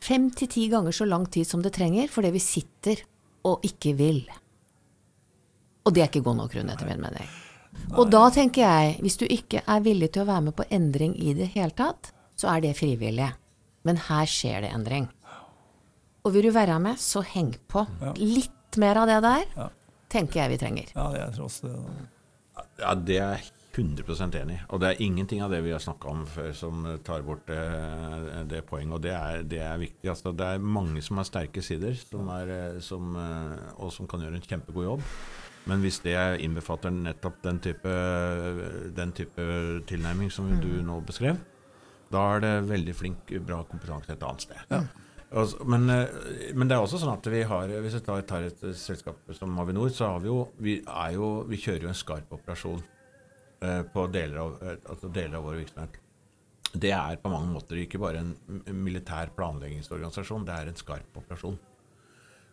[0.00, 3.02] fem til ti ganger så lang tid som det trenger, fordi vi sitter
[3.48, 4.22] og ikke vil.
[5.84, 7.28] Og det er ikke god nok grunn, etter min mening.
[7.96, 11.14] Og da tenker jeg, hvis du ikke er villig til å være med på endring
[11.20, 13.30] i det hele tatt, så er det frivillig.
[13.86, 15.08] Men her skjer det endring.
[16.24, 17.84] Og vil du være med, så heng på.
[18.20, 19.70] Litt mer av det der
[20.10, 20.92] tenker jeg vi trenger.
[20.96, 21.80] Ja, det er også det.
[22.80, 24.62] Ja, det er jeg 100 enig i.
[24.68, 27.60] Og det er ingenting av det vi har snakka om før som tar bort det,
[28.50, 28.96] det poenget.
[28.96, 30.10] Og det er, det er viktig.
[30.10, 33.14] Altså, det er mange som har sterke sider, som er, som,
[33.78, 35.06] og som kan gjøre en kjempegod jobb.
[35.70, 37.94] Men hvis det innbefatter nettopp den type,
[38.96, 39.46] den type
[39.86, 40.86] tilnærming som du mm.
[40.88, 41.38] nå beskrev,
[42.10, 44.62] da er det veldig flink, bra kompetanse et annet sted.
[44.72, 44.82] Ja.
[45.30, 46.08] Altså, men, eh,
[46.58, 49.92] men, det er også sånn at vi har Hvis vi tar, et selskap som Avinor,
[49.94, 50.80] så vi jo Vi,
[51.14, 52.82] jo, vi kjører jo en skarp operasjon
[53.62, 56.00] eh, på deler av, eh, altså deler av vår virksomhet.
[56.70, 58.34] Det er på mange måter ikke bare en
[58.78, 61.58] militær planleggingsorganisasjon, det er en skarp operasjon.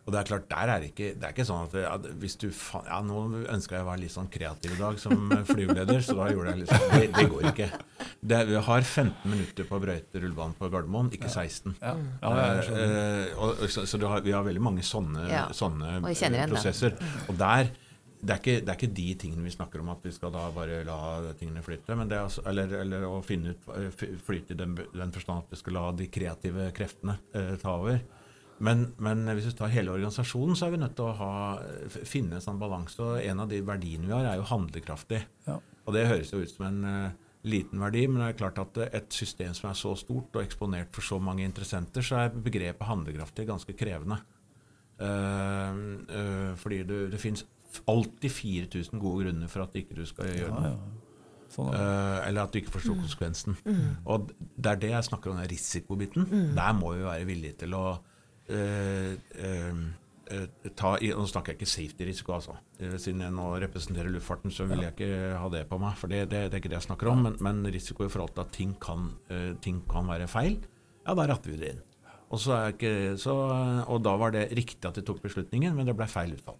[0.08, 3.02] Og det er klart, der er ikke, det er ikke sånn at, hvis du Ja,
[3.04, 3.18] nå
[3.52, 6.62] ønska jeg å være litt sånn kreativ i dag som flyveleder, så da gjorde jeg
[6.62, 6.94] litt sånn.
[6.94, 7.66] Det, det går ikke.
[8.32, 11.76] Det, vi har 15 minutter på å brøyte rullebanen på Gardermoen, ikke 16.
[11.82, 12.94] Ja, ja, jeg skjønner.
[12.94, 16.96] Eh, og, så så har, vi har veldig mange sånne, sånne igjen prosesser.
[17.28, 17.68] Og der
[18.18, 20.48] det er, ikke, det er ikke de tingene vi snakker om, at vi skal da
[20.50, 20.96] bare la
[21.38, 21.94] tingene flyte.
[21.94, 25.44] Men det er altså, eller, eller å finne ut eh, flyte i den, den forstand
[25.44, 28.00] at vi skal la de kreative kreftene eh, ta over.
[28.64, 31.32] Men, men hvis vi tar hele organisasjonen, så er vi nødt til å ha,
[31.88, 32.98] finne en sånn balanse.
[33.04, 35.22] Og en av de verdiene vi har, er jo handlekraftig.
[35.46, 35.58] Ja.
[35.86, 38.80] Og det høres jo ut som en uh, liten verdi, men det er klart at
[38.82, 42.34] eh, et system som er så stort og eksponert for så mange interessenter, så er
[42.34, 44.20] begrepet handlekraftig ganske krevende.
[44.98, 47.46] Uh, uh, fordi du, det finnes
[47.86, 50.72] alltid 4000 gode grunner for at ikke du skal gjøre noe.
[50.72, 51.04] ja.
[51.48, 51.80] Sånn uh, det.
[51.80, 53.54] Eh, eller at du ikke forstår konsekvensen.
[54.04, 56.26] Og det er det jeg snakker om, den risikobiten.
[56.58, 57.84] Der må vi være villige til å
[60.76, 62.56] ta i, Nå snakker jeg ikke safety-risiko, altså.
[62.80, 65.96] Eh, Siden jeg nå representerer luftfarten, så vil jeg ikke ha det på meg.
[66.00, 67.22] For det, det, det er ikke det jeg snakker om.
[67.26, 70.58] Men, men risiko i forhold til at ting kan, eh, ting kan være feil,
[71.04, 71.84] ja, da ratter vi det inn.
[72.28, 73.34] Og, så er ikke, så,
[73.88, 76.58] og da var det riktig at de tok beslutningen, men det ble feil utfall.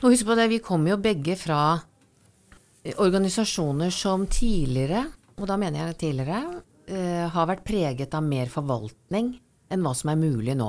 [0.00, 5.04] Og husk på det, vi kommer jo begge fra eh, organisasjoner som tidligere,
[5.36, 9.34] og da mener jeg tidligere, uh, har vært preget av mer forvaltning
[9.72, 10.68] enn hva som er mulig nå.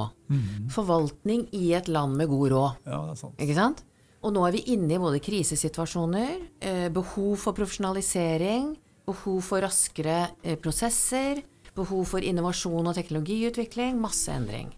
[0.73, 2.81] Forvaltning i et land med god råd.
[2.87, 3.37] Ja, det er sant.
[3.43, 3.83] Ikke sant?
[4.25, 6.33] Og nå er vi inne i både krisesituasjoner,
[6.65, 8.73] eh, behov for profesjonalisering,
[9.07, 11.43] behov for raskere eh, prosesser,
[11.77, 14.73] behov for innovasjon og teknologiutvikling, masse endring.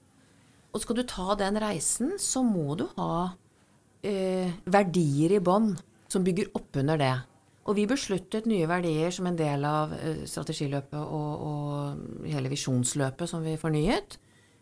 [0.73, 3.31] Og skal du ta den reisen, så må du ha
[4.05, 5.71] eh, verdier i bånn
[6.11, 7.15] som bygger opp under det.
[7.67, 13.29] Og vi besluttet nye verdier som en del av eh, strategiløpet og, og hele visjonsløpet
[13.29, 14.17] som vi fornyet.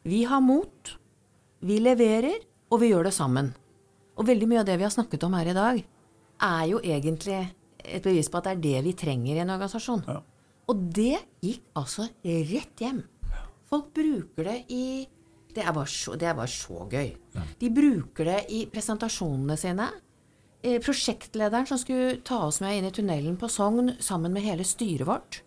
[0.08, 0.94] Vi har mot,
[1.68, 2.42] vi leverer,
[2.72, 3.54] og vi gjør det sammen.
[4.18, 5.84] Og veldig mye av det vi har snakket om her i dag,
[6.48, 7.40] er jo egentlig
[7.88, 10.04] et bevis på at det er det vi trenger i en organisasjon.
[10.08, 10.20] Ja.
[10.68, 13.04] Og det gikk altså rett hjem.
[13.68, 15.08] Folk bruker det i
[15.58, 17.08] Det er bare så, det er bare så gøy.
[17.58, 19.88] De bruker det i presentasjonene sine.
[20.68, 24.66] Eh, prosjektlederen som skulle ta oss med inn i tunnelen på Sogn sammen med hele
[24.68, 25.38] styret vårt,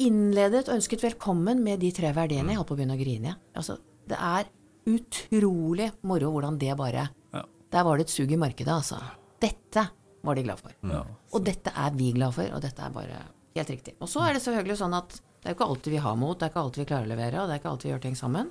[0.00, 2.54] innledet og ønsket velkommen med de tre verdiene.
[2.54, 3.34] Jeg holdt på å begynne å grine.
[3.52, 3.76] Altså,
[4.08, 4.48] det er
[4.88, 7.44] utrolig moro hvordan det bare Ja.
[7.76, 9.02] Der var det et sug i markedet, altså.
[9.40, 9.84] Dette
[10.22, 10.72] var de glad for.
[10.80, 11.04] Ja.
[11.34, 13.20] Og dette er vi glad for, og dette er bare
[13.56, 13.96] helt riktig.
[14.00, 16.38] Og så er det selvfølgelig sånn at det er jo ikke alltid vi har mot,
[16.38, 18.04] det er ikke alltid vi klarer å levere, og det er ikke alltid vi gjør
[18.08, 18.50] ting sammen.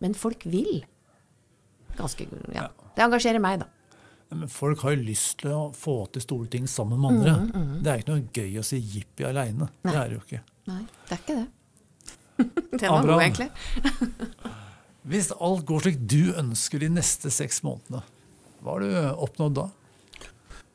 [0.00, 0.84] Men folk vil.
[1.96, 2.68] Ganske Ja.
[2.94, 3.66] Det engasjerer meg, da.
[4.30, 7.32] Men folk har jo lyst til å få til store ting sammen med andre.
[7.50, 9.66] Mm, Det er ikke noe gøy å si jippi aleine.
[9.82, 10.42] Det er det jo ikke.
[10.70, 11.48] Nei, det er ikke det.
[12.78, 13.10] Den var Abraham.
[13.10, 13.50] god, egentlig.
[15.10, 18.02] Hvis alt går slik du ønsker de neste seks månedene,
[18.60, 18.90] hva har du
[19.26, 19.66] oppnådd da?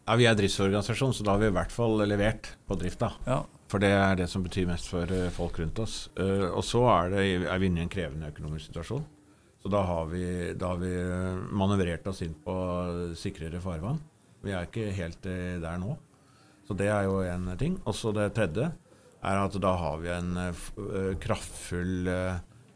[0.06, 3.11] Ja, Vi er driftsorganisasjon, så da har vi i hvert fall levert på drifta.
[3.26, 3.40] Ja,
[3.72, 6.10] For det er det som betyr mest for eh, folk rundt oss.
[6.22, 9.06] Eh, og så er, det, er vi inne i en krevende økonomisk situasjon.
[9.66, 12.54] Så da har vi, da har vi eh, manøvrert oss inn på
[13.18, 13.98] sikrere farvann.
[14.46, 15.96] Vi er ikke helt eh, der nå.
[16.68, 17.80] Så det er jo en ting.
[17.82, 18.68] Og så det tredje
[19.26, 22.12] er at da har vi en eh, kraftfull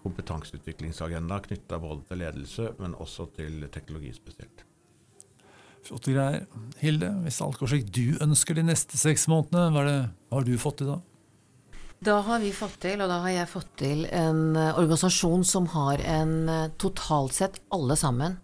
[0.01, 4.65] kompetanseutviklingsagenda knytta både til ledelse, men også til teknologi spesielt.
[5.85, 6.49] Flotte greier.
[6.81, 9.85] Hilde, hvis alt går slik du ønsker de neste seks månedene, hva,
[10.25, 10.97] hva har du fått til da?
[11.99, 15.65] Da har vi fått til, og da har jeg fått til en eh, organisasjon som
[15.73, 18.37] har en eh, totalt sett alle sammen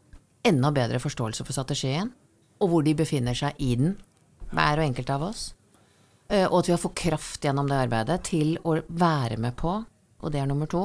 [0.45, 2.11] enda bedre forståelse for strategien,
[2.59, 3.95] og hvor de befinner seg i den,
[4.51, 5.45] hver og enkelt av oss.
[6.27, 9.77] Eh, Og at vi har fått kraft gjennom det arbeidet til å være med på,
[10.19, 10.83] og det er nummer to,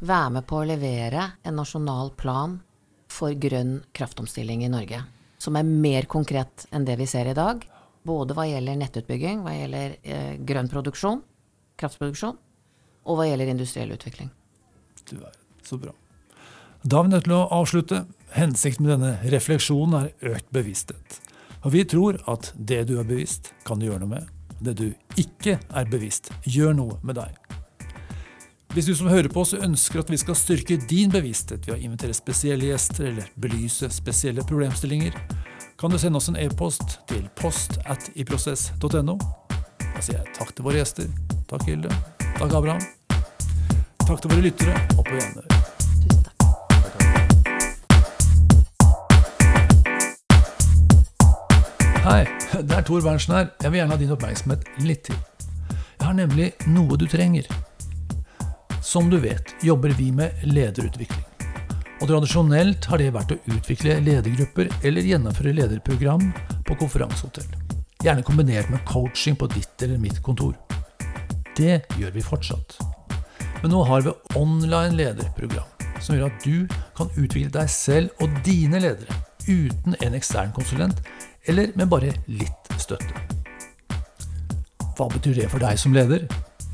[0.00, 2.58] være med på å levere en nasjonal plan
[3.12, 5.04] for grønn kraftomstilling i Norge.
[5.36, 7.60] Som er mer konkret enn det vi ser i dag.
[8.06, 11.20] Både hva gjelder nettutbygging, hva gjelder eh, grønn produksjon,
[11.80, 12.38] kraftproduksjon,
[13.06, 14.30] og hva gjelder industriell utvikling.
[15.06, 15.34] Du er
[15.66, 15.94] så bra.
[16.82, 18.04] Da er vi nødt til å avslutte.
[18.36, 21.20] Hensikten med denne refleksjonen er økt bevissthet.
[21.64, 24.28] Og vi tror at det du er bevisst, kan du gjøre noe med.
[24.62, 24.86] Det du
[25.18, 27.34] ikke er bevisst, gjør noe med deg.
[28.74, 31.80] Hvis du som hører på oss ønsker at vi skal styrke din bevissthet ved å
[31.80, 35.16] invitere spesielle gjester eller belyse spesielle problemstillinger,
[35.80, 39.16] kan du sende oss en e-post til post at iprosess.no.
[39.96, 41.06] Da sier jeg takk til våre gjester.
[41.48, 41.88] Takk, Hilde.
[42.36, 42.82] Takk, Abraham.
[44.02, 45.46] Takk til våre lyttere, og på gjenhør.
[52.04, 52.26] Hei,
[52.60, 53.48] det er Tor Berntsen her.
[53.64, 55.16] Jeg vil gjerne ha din oppmerksomhet litt til.
[55.72, 57.48] Jeg har nemlig noe du trenger.
[58.84, 61.24] Som du vet, jobber vi med lederutvikling.
[62.02, 66.28] Og tradisjonelt har det vært å utvikle ledergrupper eller gjennomføre lederprogram
[66.68, 67.65] på konferansehotell.
[68.04, 70.54] Gjerne kombinert med coaching på ditt eller mitt kontor.
[71.56, 72.76] Det gjør vi fortsatt.
[73.62, 75.68] Men nå har vi online lederprogram,
[76.00, 76.66] som gjør at du
[76.98, 79.16] kan utvikle deg selv og dine ledere
[79.46, 81.00] uten en ekstern konsulent,
[81.46, 83.24] eller med bare litt støtte.
[84.96, 86.26] Hva betyr det for deg som leder?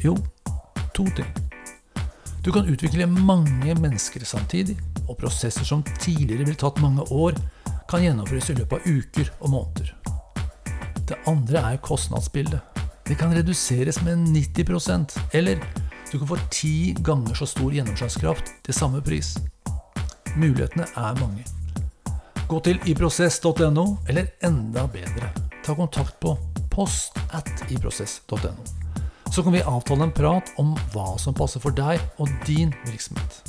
[0.02, 0.16] Jo,
[0.96, 1.28] to ting.
[2.42, 4.74] Du kan utvikle mange mennesker samtidig,
[5.06, 7.38] og prosesser som tidligere ville tatt mange år,
[7.90, 10.01] kan gjennomføres i løpet av uker og måneder.
[11.06, 12.60] Det andre er kostnadsbildet.
[13.06, 15.58] Det kan reduseres med 90% eller
[16.12, 19.34] du kan få ti ganger så stor gjennomslagskraft til samme pris.
[20.36, 21.44] Mulighetene er mange.
[22.48, 25.30] Gå til iprosess.no, eller enda bedre,
[25.64, 26.36] ta kontakt på
[26.70, 28.52] post at iprosess.no.
[29.32, 33.40] Så kan vi avtale en prat om hva som passer for deg og din virksomhet.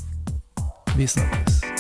[0.96, 1.73] Vi snakkes.